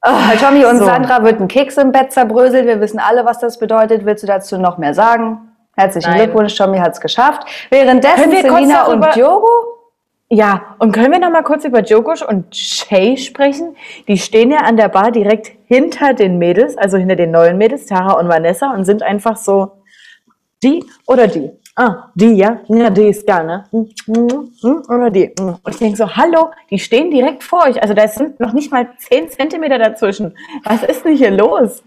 Bei 0.00 0.36
Tommy 0.40 0.64
und 0.64 0.78
So. 0.78 0.86
Sandra 0.86 1.22
wird 1.22 1.38
ein 1.38 1.48
Keks 1.48 1.76
im 1.76 1.92
Bett 1.92 2.12
zerbröselt. 2.12 2.66
Wir 2.66 2.80
wissen 2.80 2.98
alle, 2.98 3.26
was 3.26 3.40
das 3.40 3.58
bedeutet. 3.58 4.06
Willst 4.06 4.22
du 4.22 4.26
dazu 4.26 4.56
noch 4.56 4.78
mehr 4.78 4.94
sagen? 4.94 5.52
Herzlichen 5.76 6.10
Nein. 6.10 6.20
Glückwunsch, 6.22 6.54
Tommy 6.56 6.78
hat 6.78 6.92
es 6.92 7.00
geschafft. 7.02 7.42
Währenddessen 7.68 8.30
Selina 8.30 8.84
und 8.86 9.14
Diogo 9.14 9.69
Ja, 10.32 10.76
und 10.78 10.92
können 10.92 11.10
wir 11.10 11.18
noch 11.18 11.30
mal 11.32 11.42
kurz 11.42 11.64
über 11.64 11.80
Jokosch 11.82 12.22
und 12.22 12.54
Shay 12.54 13.16
sprechen? 13.16 13.74
Die 14.06 14.16
stehen 14.16 14.52
ja 14.52 14.58
an 14.58 14.76
der 14.76 14.88
Bar 14.88 15.10
direkt 15.10 15.50
hinter 15.66 16.14
den 16.14 16.38
Mädels, 16.38 16.78
also 16.78 16.98
hinter 16.98 17.16
den 17.16 17.32
neuen 17.32 17.58
Mädels, 17.58 17.86
Tara 17.86 18.12
und 18.12 18.28
Vanessa, 18.28 18.72
und 18.72 18.84
sind 18.84 19.02
einfach 19.02 19.36
so, 19.36 19.72
die 20.62 20.84
oder 21.08 21.26
die? 21.26 21.50
Ah, 21.74 22.10
die, 22.14 22.34
ja? 22.34 22.60
Ja, 22.68 22.90
die 22.90 23.08
ist 23.08 23.26
geil, 23.26 23.44
ne? 23.44 23.64
Hm, 23.72 23.88
hm, 24.06 24.52
hm, 24.62 24.82
Oder 24.88 25.10
die? 25.10 25.34
Und 25.40 25.58
ich 25.68 25.78
denke 25.78 25.96
so, 25.96 26.14
hallo, 26.14 26.50
die 26.70 26.78
stehen 26.78 27.10
direkt 27.10 27.42
vor 27.42 27.64
euch. 27.66 27.80
Also 27.82 27.94
da 27.94 28.06
sind 28.06 28.38
noch 28.38 28.52
nicht 28.52 28.70
mal 28.70 28.88
10 28.98 29.30
Zentimeter 29.30 29.78
dazwischen. 29.78 30.36
Was 30.64 30.82
ist 30.84 31.04
denn 31.04 31.16
hier 31.16 31.30
los? 31.32 31.82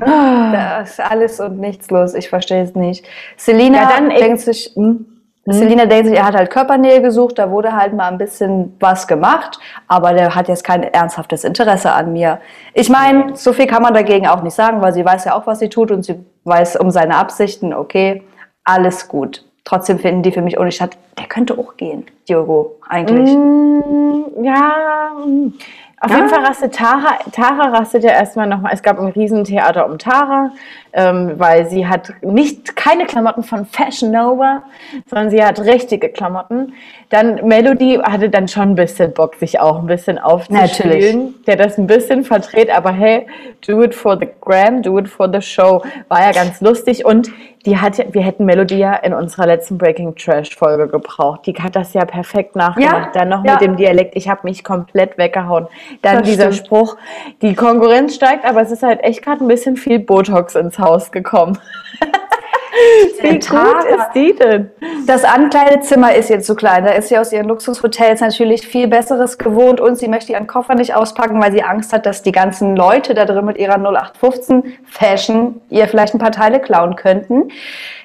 Da 0.00 0.80
ist 0.82 1.00
alles 1.00 1.40
und 1.40 1.58
nichts 1.58 1.90
los. 1.90 2.14
Ich 2.14 2.28
verstehe 2.28 2.62
es 2.62 2.74
nicht. 2.74 3.04
Selina 3.36 3.82
Ja, 3.82 3.88
dann- 3.96 4.10
denkt 4.10 4.40
sich, 4.40 4.72
hm, 4.74 5.06
Selina 5.44 5.86
denkt 5.86 6.06
sich, 6.08 6.16
er 6.16 6.26
hat 6.26 6.36
halt 6.36 6.50
Körpernähe 6.50 7.02
gesucht, 7.02 7.36
da 7.38 7.50
wurde 7.50 7.72
halt 7.76 7.94
mal 7.94 8.08
ein 8.08 8.18
bisschen 8.18 8.76
was 8.78 9.08
gemacht, 9.08 9.58
aber 9.88 10.12
der 10.12 10.34
hat 10.36 10.46
jetzt 10.46 10.62
kein 10.62 10.84
ernsthaftes 10.84 11.42
Interesse 11.42 11.90
an 11.92 12.12
mir. 12.12 12.38
Ich 12.74 12.88
meine, 12.88 13.34
so 13.34 13.52
viel 13.52 13.66
kann 13.66 13.82
man 13.82 13.92
dagegen 13.92 14.28
auch 14.28 14.42
nicht 14.42 14.54
sagen, 14.54 14.80
weil 14.80 14.92
sie 14.92 15.04
weiß 15.04 15.24
ja 15.24 15.34
auch, 15.34 15.46
was 15.46 15.58
sie 15.58 15.68
tut 15.68 15.90
und 15.90 16.04
sie 16.04 16.24
weiß 16.44 16.76
um 16.76 16.92
seine 16.92 17.16
Absichten, 17.16 17.74
okay, 17.74 18.22
alles 18.64 19.08
gut. 19.08 19.44
Trotzdem 19.64 19.98
finden 19.98 20.22
die 20.22 20.30
für 20.32 20.42
mich 20.42 20.58
ohne 20.60 20.70
statt. 20.70 20.96
Der 21.18 21.26
könnte 21.26 21.58
auch 21.58 21.76
gehen, 21.76 22.06
Diogo, 22.28 22.76
eigentlich. 22.88 23.34
Mm, 23.34 24.44
Ja, 24.44 25.10
mm. 25.24 25.52
auf 26.00 26.10
Ja. 26.10 26.16
jeden 26.16 26.28
Fall 26.28 26.44
rastet 26.44 26.74
Tara, 26.74 27.18
Tara 27.32 27.68
rastet 27.68 28.02
ja 28.04 28.10
erstmal 28.10 28.46
nochmal, 28.48 28.72
es 28.74 28.82
gab 28.82 28.98
ein 28.98 29.06
Riesentheater 29.08 29.86
um 29.86 29.98
Tara, 29.98 30.50
ähm, 30.92 31.34
weil 31.36 31.68
sie 31.68 31.86
hat 31.86 32.12
nicht, 32.22 32.76
keine 32.76 33.06
Klamotten 33.06 33.42
von 33.42 33.66
Fashion 33.66 34.10
Nova, 34.10 34.62
sondern 35.06 35.30
sie 35.30 35.42
hat 35.42 35.60
richtige 35.60 36.08
Klamotten. 36.08 36.74
Dann 37.08 37.46
Melody 37.46 37.98
hatte 38.02 38.30
dann 38.30 38.48
schon 38.48 38.70
ein 38.70 38.74
bisschen 38.74 39.12
Bock, 39.12 39.36
sich 39.36 39.60
auch 39.60 39.78
ein 39.78 39.86
bisschen 39.86 40.18
aufzuspielen, 40.18 41.34
der 41.46 41.56
das 41.56 41.78
ein 41.78 41.86
bisschen 41.86 42.24
verdreht, 42.24 42.70
aber 42.70 42.92
hey, 42.92 43.26
do 43.66 43.82
it 43.82 43.94
for 43.94 44.18
the 44.18 44.28
gram, 44.40 44.82
do 44.82 44.98
it 44.98 45.08
for 45.08 45.30
the 45.32 45.40
show, 45.40 45.82
war 46.08 46.20
ja 46.20 46.32
ganz 46.32 46.60
lustig 46.60 47.04
und 47.04 47.30
die 47.64 47.78
hat 47.78 47.98
wir 48.12 48.22
hätten 48.22 48.44
Melody 48.44 48.76
ja 48.76 48.94
in 48.94 49.14
unserer 49.14 49.46
letzten 49.46 49.78
Breaking 49.78 50.16
Trash 50.16 50.56
Folge 50.56 50.88
gebraucht. 50.88 51.46
Die 51.46 51.54
hat 51.54 51.76
das 51.76 51.92
ja 51.92 52.04
perfekt 52.04 52.56
nachgemacht. 52.56 53.14
Ja, 53.14 53.20
Dann 53.20 53.28
noch 53.28 53.44
ja. 53.44 53.52
mit 53.52 53.60
dem 53.62 53.76
Dialekt. 53.76 54.16
Ich 54.16 54.28
habe 54.28 54.40
mich 54.44 54.64
komplett 54.64 55.16
weggehauen. 55.16 55.68
Dann 56.00 56.18
Das 56.18 56.28
dieser 56.28 56.52
stimmt. 56.52 56.66
Spruch, 56.66 56.96
die 57.40 57.54
Konkurrenz 57.54 58.14
steigt, 58.14 58.44
aber 58.44 58.62
es 58.62 58.72
ist 58.72 58.82
halt 58.82 59.02
echt 59.04 59.22
gerade 59.22 59.44
ein 59.44 59.48
bisschen 59.48 59.76
viel 59.76 60.00
Botox 60.00 60.54
ins 60.56 60.78
Haus 60.82 61.10
gekommen. 61.10 61.58
Wie 63.20 63.38
gut 63.38 63.84
ist 63.84 64.08
die 64.14 64.34
denn? 64.34 64.70
Das 65.06 65.24
Ankleidezimmer 65.24 66.14
ist 66.14 66.30
jetzt 66.30 66.46
zu 66.46 66.54
klein. 66.54 66.84
Da 66.84 66.92
ist 66.92 67.08
sie 67.08 67.18
aus 67.18 67.32
ihren 67.32 67.46
Luxushotels 67.48 68.20
natürlich 68.20 68.66
viel 68.66 68.88
Besseres 68.88 69.38
gewohnt 69.38 69.80
und 69.80 69.96
sie 69.96 70.08
möchte 70.08 70.32
ihren 70.32 70.46
Koffer 70.46 70.74
nicht 70.74 70.94
auspacken, 70.94 71.40
weil 71.40 71.52
sie 71.52 71.62
Angst 71.62 71.92
hat, 71.92 72.06
dass 72.06 72.22
die 72.22 72.32
ganzen 72.32 72.74
Leute 72.74 73.14
da 73.14 73.24
drin 73.24 73.44
mit 73.44 73.58
ihrer 73.58 73.76
0815 73.76 74.78
Fashion 74.86 75.60
ihr 75.68 75.86
vielleicht 75.86 76.14
ein 76.14 76.18
paar 76.18 76.32
Teile 76.32 76.60
klauen 76.60 76.96
könnten. 76.96 77.50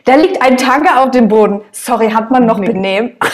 Da 0.06 0.16
liegt 0.16 0.42
ein 0.42 0.58
Tanker 0.58 1.02
auf 1.02 1.12
dem 1.12 1.28
Boden. 1.28 1.62
Sorry, 1.72 2.12
hat 2.12 2.30
man 2.30 2.46
noch 2.46 2.60
Nee. 2.60 2.68
Benehmen? 2.68 3.18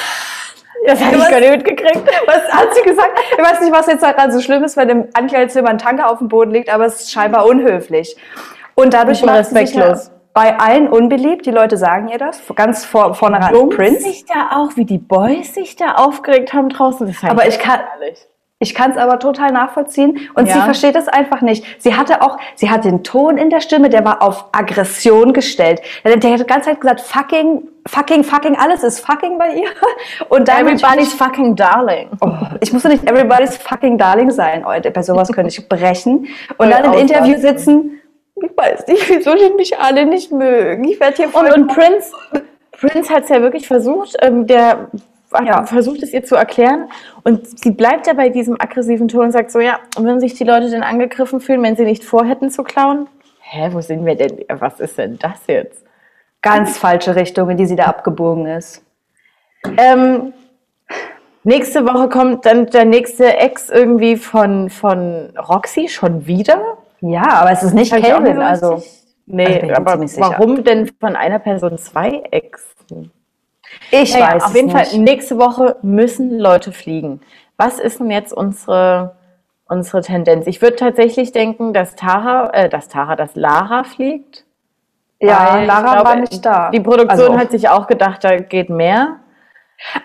Das 0.86 1.02
habe 1.02 1.16
ich 1.16 1.30
gar 1.30 1.40
nicht 1.40 1.50
mitgekriegt. 1.50 2.02
Was 2.26 2.52
hat 2.52 2.76
sie 2.76 2.82
gesagt? 2.82 3.18
Ich 3.32 3.42
weiß 3.42 3.62
nicht, 3.62 3.72
was 3.72 3.88
jetzt 3.88 4.04
daran 4.04 4.34
so 4.34 4.42
schlimm 4.42 4.66
ist, 4.66 4.76
wenn 4.76 4.90
im 4.90 5.08
Ankleidezimmer 5.14 5.70
ein 5.70 5.78
Tanker 5.78 6.12
auf 6.12 6.18
dem 6.18 6.28
Boden 6.28 6.52
liegt, 6.52 6.68
aber 6.70 6.86
es 6.86 7.04
ist 7.04 7.12
scheinbar 7.14 7.46
unhöflich. 7.46 8.18
Und 8.76 8.94
dadurch 8.94 9.24
macht 9.24 9.46
sie 9.46 9.56
sich 9.56 9.76
ja 9.76 9.96
bei 10.34 10.58
allen 10.60 10.88
unbeliebt. 10.88 11.46
Die 11.46 11.52
Leute 11.52 11.78
sagen 11.78 12.08
ihr 12.10 12.18
das 12.18 12.42
ganz 12.56 12.86
vor, 12.86 13.14
vornherein. 13.14 13.70
Prince 13.70 14.02
sich 14.02 14.26
da 14.26 14.58
auch, 14.58 14.76
wie 14.76 14.86
die 14.86 14.98
Boys 14.98 15.54
sich 15.54 15.76
da 15.76 15.96
aufgeregt 15.96 16.54
haben 16.54 16.70
draußen. 16.70 17.08
Das 17.08 17.24
aber 17.30 17.48
ich 17.48 17.60
kann, 17.60 17.82
ehrlich. 18.00 18.28
Ich 18.64 18.74
kann 18.74 18.92
es 18.92 18.98
aber 18.98 19.20
total 19.20 19.52
nachvollziehen 19.52 20.30
und 20.36 20.48
ja. 20.48 20.54
sie 20.54 20.62
versteht 20.62 20.96
es 20.96 21.10
einfach 21.10 21.42
nicht. 21.42 21.66
Sie 21.80 21.96
hatte 21.96 22.22
auch, 22.22 22.38
sie 22.56 22.70
hat 22.70 22.86
den 22.86 23.04
Ton 23.04 23.38
in 23.38 23.50
der 23.50 23.60
Stimme, 23.60 23.90
der 23.90 24.06
war 24.06 24.22
auf 24.22 24.46
Aggression 24.54 25.34
gestellt. 25.34 25.82
Der, 26.06 26.16
der 26.16 26.32
hat 26.32 26.40
die 26.40 26.46
ganze 26.46 26.70
Zeit 26.70 26.80
gesagt, 26.80 27.02
fucking, 27.02 27.68
fucking, 27.86 28.24
fucking, 28.24 28.56
alles 28.56 28.84
ist 28.84 29.02
fucking 29.02 29.38
bei 29.38 29.50
ihr. 29.50 29.68
Und 30.30 30.48
dann 30.48 30.66
everybody's 30.66 31.14
fucking 31.14 31.58
darling. 31.58 32.08
Oh, 32.22 32.32
ich 32.62 32.72
musste 32.72 32.88
nicht 32.88 33.04
everybody's 33.06 33.58
fucking 33.58 33.98
darling 33.98 34.32
sein. 34.32 34.64
Oh, 34.66 34.72
bei 34.94 35.04
sowas 35.04 35.30
könnte 35.34 35.50
ich 35.50 35.68
brechen. 35.68 36.28
Und 36.58 36.70
dann 36.70 36.86
im 36.86 36.94
Interview 36.94 37.38
sitzen. 37.38 38.00
Ich 38.44 38.52
weiß 38.58 38.88
nicht, 38.88 39.10
wieso 39.10 39.36
die 39.36 39.54
mich 39.56 39.80
alle 39.80 40.06
nicht 40.06 40.32
mögen. 40.32 40.84
Ich 40.84 41.00
werde 41.00 41.16
hier 41.16 41.30
voll. 41.30 41.46
Und, 41.46 41.54
und 41.54 41.68
Prince, 41.68 42.12
Prince 42.74 43.14
hat 43.14 43.24
es 43.24 43.30
ja 43.30 43.42
wirklich 43.42 43.68
versucht. 43.68 44.18
Ähm, 44.22 44.48
der 44.48 44.90
ja. 45.46 45.64
versucht 45.66 46.04
es 46.04 46.14
ihr 46.14 46.26
zu 46.26 46.36
erklären 46.36 46.90
und 47.24 47.58
sie 47.60 47.72
bleibt 47.72 48.06
ja 48.06 48.14
bei 48.14 48.30
diesem 48.30 48.60
aggressiven 48.60 49.08
Ton 49.08 49.26
und 49.26 49.32
sagt 49.32 49.50
so, 49.50 49.62
ja, 49.62 49.80
und 49.98 50.06
wenn 50.06 50.20
sich 50.20 50.34
die 50.34 50.44
Leute 50.44 50.70
denn 50.70 50.84
angegriffen 50.84 51.40
fühlen, 51.40 51.64
wenn 51.64 51.78
sie 51.78 51.86
nicht 51.86 52.04
vorhätten 52.04 52.50
zu 52.50 52.64
klauen? 52.64 53.08
Hä, 53.40 53.70
wo 53.72 53.80
sind 53.80 54.06
wir 54.06 54.16
denn? 54.16 54.44
Was 54.50 54.80
ist 54.82 54.98
denn 54.98 55.18
das 55.20 55.40
jetzt? 55.48 55.84
Ganz 56.42 56.78
falsche 56.78 57.16
Richtung, 57.16 57.50
in 57.50 57.58
die 57.58 57.66
sie 57.66 57.78
da 57.78 57.86
abgebogen 57.86 58.46
ist. 58.46 58.84
Ähm, 59.78 60.34
nächste 61.44 61.86
Woche 61.86 62.10
kommt 62.10 62.46
dann 62.46 62.66
der 62.66 62.84
nächste 62.84 63.38
Ex 63.38 63.70
irgendwie 63.70 64.18
von, 64.18 64.70
von 64.70 65.32
Roxy 65.38 65.88
schon 65.88 66.28
wieder. 66.28 66.78
Ja, 67.06 67.42
aber 67.42 67.52
es 67.52 67.64
ist 67.64 67.74
nicht 67.74 67.92
Calvin, 67.92 68.40
also. 68.40 68.82
Nee, 69.26 69.62
also 69.62 69.76
aber 69.76 70.00
warum 70.18 70.64
denn 70.64 70.90
von 71.00 71.16
einer 71.16 71.40
Person 71.40 71.78
zwei 71.78 72.24
Exen? 72.32 73.12
Ich 73.92 74.14
naja, 74.14 74.36
weiß. 74.36 74.44
Auf 74.46 74.56
jeden 74.56 74.68
nicht. 74.68 74.88
Fall, 74.88 75.00
nächste 75.00 75.38
Woche 75.38 75.76
müssen 75.82 76.40
Leute 76.40 76.72
fliegen. 76.72 77.20
Was 77.58 77.80
ist 77.80 78.00
denn 78.00 78.10
jetzt 78.10 78.32
unsere, 78.32 79.16
unsere 79.68 80.02
Tendenz? 80.02 80.48
Ich 80.48 80.62
würde 80.62 80.78
tatsächlich 80.78 81.34
denken, 81.34 81.74
dass 81.74 81.96
Tara, 81.96 82.52
äh, 82.54 82.70
dass 82.70 82.88
Tara, 82.88 83.16
dass 83.16 83.36
Lara 83.36 83.84
fliegt. 83.84 84.46
Ja, 85.20 85.62
Lara 85.64 85.94
glaube, 85.94 86.10
war 86.10 86.16
nicht 86.18 86.46
da. 86.46 86.70
Die 86.72 86.80
Produktion 86.80 87.32
also. 87.32 87.38
hat 87.38 87.52
sich 87.52 87.68
auch 87.70 87.88
gedacht, 87.88 88.24
da 88.24 88.38
geht 88.38 88.70
mehr. 88.70 89.20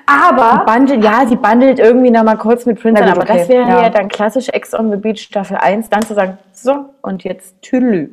Aber 0.07 0.65
bundelt, 0.65 1.05
ja, 1.05 1.25
sie 1.27 1.37
bundelt 1.37 1.79
irgendwie 1.79 2.11
noch 2.11 2.25
mal 2.25 2.37
kurz 2.37 2.67
mit 2.67 2.81
Prince 2.81 3.03
an, 3.03 3.11
aber 3.11 3.23
okay. 3.23 3.39
das 3.39 3.49
wäre 3.49 3.69
ja. 3.69 3.83
ja. 3.83 3.91
dann 3.91 4.09
klassisch 4.09 4.49
Ex 4.49 4.75
on 4.75 4.91
the 4.91 4.97
Beach 4.97 5.21
Staffel 5.21 5.57
1, 5.57 5.89
dann 5.89 6.03
zu 6.03 6.15
sagen, 6.15 6.39
so, 6.53 6.87
und 7.03 7.25
jetzt 7.25 7.61
Tüdelü. 7.63 8.11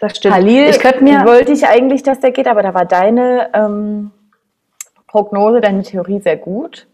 Das 0.00 0.16
stimmt. 0.16 0.34
Halil, 0.34 0.68
ich 0.68 0.78
könnte 0.78 1.02
mir 1.02 1.24
wollte 1.24 1.52
ich 1.52 1.66
eigentlich, 1.66 2.02
dass 2.02 2.20
der 2.20 2.30
geht, 2.30 2.46
aber 2.46 2.62
da 2.62 2.74
war 2.74 2.84
deine 2.84 3.50
ähm, 3.52 4.12
Prognose, 5.06 5.60
deine 5.60 5.82
Theorie 5.82 6.20
sehr 6.20 6.36
gut. 6.36 6.86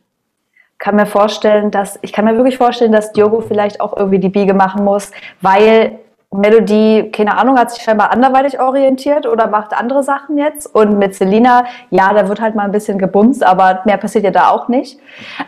Kann 0.78 0.96
mir 0.96 1.06
vorstellen, 1.06 1.70
dass 1.70 1.98
ich 2.02 2.12
kann 2.12 2.24
mir 2.24 2.36
wirklich 2.36 2.56
vorstellen, 2.56 2.92
dass 2.92 3.12
Diogo 3.12 3.40
vielleicht 3.40 3.80
auch 3.80 3.96
irgendwie 3.96 4.18
die 4.18 4.28
Biege 4.28 4.54
machen 4.54 4.84
muss, 4.84 5.12
weil 5.40 5.98
Melodie, 6.36 7.10
keine 7.12 7.36
Ahnung, 7.38 7.58
hat 7.58 7.70
sich 7.70 7.82
scheinbar 7.82 8.10
anderweitig 8.10 8.58
orientiert 8.60 9.26
oder 9.26 9.46
macht 9.46 9.72
andere 9.72 10.02
Sachen 10.02 10.36
jetzt. 10.36 10.66
Und 10.66 10.98
mit 10.98 11.14
Selina, 11.14 11.64
ja, 11.90 12.12
da 12.12 12.28
wird 12.28 12.40
halt 12.40 12.54
mal 12.54 12.64
ein 12.64 12.72
bisschen 12.72 12.98
gebumst, 12.98 13.44
aber 13.44 13.82
mehr 13.84 13.96
passiert 13.96 14.24
ja 14.24 14.30
da 14.30 14.48
auch 14.48 14.68
nicht. 14.68 14.98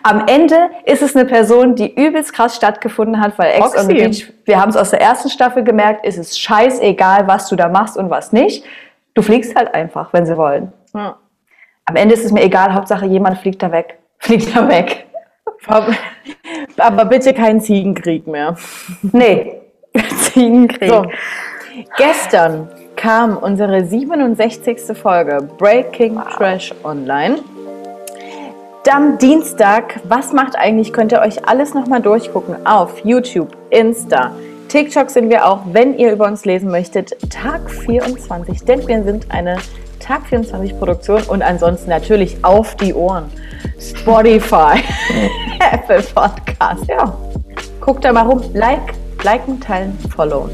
Am 0.03 0.27
Ende 0.27 0.70
ist 0.85 1.03
es 1.03 1.16
eine 1.16 1.25
Person, 1.25 1.75
die 1.75 1.92
übelst 1.92 2.33
krass 2.33 2.57
stattgefunden 2.57 3.20
hat, 3.20 3.38
weil 3.38 3.53
Ex 3.53 3.77
on 3.77 3.87
the 3.87 3.94
Beach, 3.94 4.33
wir 4.44 4.61
haben 4.61 4.68
es 4.68 4.77
aus 4.77 4.90
der 4.90 5.01
ersten 5.01 5.29
Staffel 5.29 5.64
gemerkt, 5.64 6.07
ist 6.07 6.18
es 6.18 6.38
scheißegal, 6.38 7.27
was 7.27 7.49
du 7.49 7.57
da 7.57 7.68
machst 7.68 7.96
und 7.96 8.09
was 8.09 8.33
nicht. 8.33 8.64
Du 9.14 9.22
fliegst 9.22 9.57
halt 9.57 9.75
einfach, 9.75 10.12
wenn 10.12 10.25
sie 10.25 10.37
wollen. 10.37 10.72
Ja. 10.94 11.16
Am 11.85 11.96
Ende 11.96 12.14
ist 12.14 12.25
es 12.25 12.33
mir 12.33 12.42
egal, 12.42 12.75
Hauptsache 12.75 13.07
jemand 13.07 13.38
fliegt 13.38 13.62
da 13.62 13.72
weg. 13.72 13.99
Fliegt 14.18 14.57
da 14.57 14.68
weg. 14.68 15.07
Aber 16.79 17.05
bitte 17.05 17.35
kein 17.35 17.61
Ziegenkrieg 17.61 18.27
mehr. 18.27 18.57
Nee, 19.03 19.61
Ziegenkrieg. 20.33 20.91
So. 20.91 21.07
Gestern 21.97 22.69
kam 22.97 23.37
unsere 23.37 23.85
67. 23.85 24.97
Folge 24.97 25.49
Breaking 25.59 26.17
wow. 26.17 26.37
Trash 26.37 26.75
online. 26.85 27.39
Am 28.89 29.19
Dienstag, 29.19 30.01
was 30.05 30.33
macht 30.33 30.57
eigentlich, 30.57 30.93
könnt 30.93 31.11
ihr 31.11 31.21
euch 31.21 31.47
alles 31.47 31.75
nochmal 31.75 32.01
durchgucken 32.01 32.67
auf 32.67 33.05
YouTube, 33.05 33.57
Insta, 33.71 34.31
TikTok 34.69 35.11
sind 35.11 35.31
wir 35.31 35.47
auch, 35.47 35.61
wenn 35.73 35.97
ihr 35.97 36.13
über 36.13 36.27
uns 36.27 36.45
lesen 36.45 36.71
möchtet, 36.71 37.17
Tag 37.31 37.71
24, 37.71 38.65
denn 38.65 38.87
wir 38.87 39.05
sind 39.05 39.31
eine 39.31 39.59
Tag 40.01 40.27
24 40.27 40.77
Produktion 40.77 41.23
und 41.23 41.43
ansonsten 41.43 41.89
natürlich 41.89 42.37
auf 42.43 42.75
die 42.77 42.93
Ohren. 42.93 43.31
Spotify, 43.79 44.83
Apple 45.73 46.03
Podcast. 46.15 46.85
Ja, 46.89 47.17
guckt 47.81 48.05
da 48.05 48.13
mal 48.13 48.27
rum. 48.27 48.43
Like, 48.55 48.95
liken, 49.23 49.61
teilen, 49.61 49.99
followen. 50.15 50.51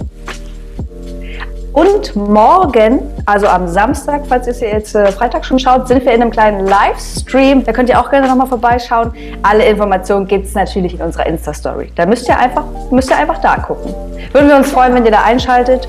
Und 1.73 2.15
morgen, 2.17 3.01
also 3.25 3.47
am 3.47 3.67
Samstag, 3.67 4.23
falls 4.29 4.47
ihr 4.47 4.53
es 4.53 4.61
jetzt 4.61 4.95
äh, 4.95 5.11
Freitag 5.11 5.43
schon 5.45 5.59
schaut, 5.59 5.89
sind 5.89 6.05
wir 6.05 6.13
in 6.13 6.21
einem 6.21 6.31
kleinen 6.31 6.67
Livestream. 6.67 7.65
Da 7.65 7.73
könnt 7.73 7.89
ihr 7.89 7.99
auch 7.99 8.11
gerne 8.11 8.29
nochmal 8.29 8.47
vorbeischauen. 8.47 9.13
Alle 9.43 9.65
Informationen 9.65 10.27
gibt 10.27 10.47
es 10.47 10.55
natürlich 10.55 10.95
in 10.95 11.01
unserer 11.01 11.25
Insta-Story. 11.25 11.91
Da 11.97 12.05
müsst 12.05 12.29
ihr, 12.29 12.39
einfach, 12.39 12.65
müsst 12.91 13.09
ihr 13.09 13.17
einfach 13.17 13.39
da 13.39 13.57
gucken. 13.57 13.95
Würden 14.33 14.49
wir 14.49 14.57
uns 14.57 14.71
freuen, 14.71 14.95
wenn 14.95 15.07
ihr 15.07 15.13
da 15.13 15.23
einschaltet. 15.23 15.89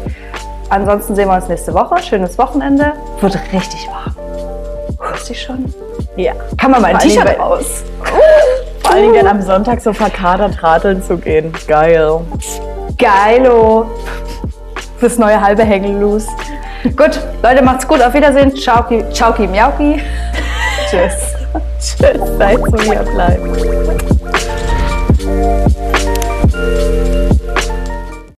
Ansonsten 0.69 1.15
sehen 1.15 1.27
wir 1.27 1.35
uns 1.35 1.49
nächste 1.49 1.73
Woche. 1.73 2.01
Schönes 2.01 2.37
Wochenende. 2.37 2.93
Wird 3.19 3.37
richtig 3.51 3.85
warm. 3.89 4.15
Richtig 5.11 5.41
schon? 5.41 5.73
Ja. 6.15 6.31
Kann 6.57 6.71
man 6.71 6.81
mal 6.81 6.93
ein 6.93 6.99
T-Shirt 6.99 7.37
raus. 7.37 7.83
Vor 8.93 8.99
allen 9.01 9.11
Dingen 9.11 9.25
dann 9.25 9.37
am 9.37 9.41
Sonntag 9.41 9.81
so 9.81 9.91
verkadert 9.91 10.61
radeln 10.61 11.01
zu 11.01 11.17
gehen. 11.17 11.51
Geil. 11.67 12.19
Geilo. 12.99 13.87
Fürs 14.99 15.17
neue 15.17 15.41
halbe 15.41 15.63
Hängen 15.63 15.99
los. 15.99 16.27
gut, 16.95 17.19
Leute, 17.41 17.63
macht's 17.63 17.87
gut. 17.87 18.03
Auf 18.03 18.13
Wiedersehen. 18.13 18.55
Ciao, 18.55 18.85
Ciao, 19.11 19.33
Miauki. 19.47 19.99
Tschüss. 20.87 21.11
Tschüss. 21.79 22.37
Seid 22.37 22.59
so, 22.59 22.73
wie 22.73 22.93
ihr 22.93 23.01
bleibt. 23.01 24.32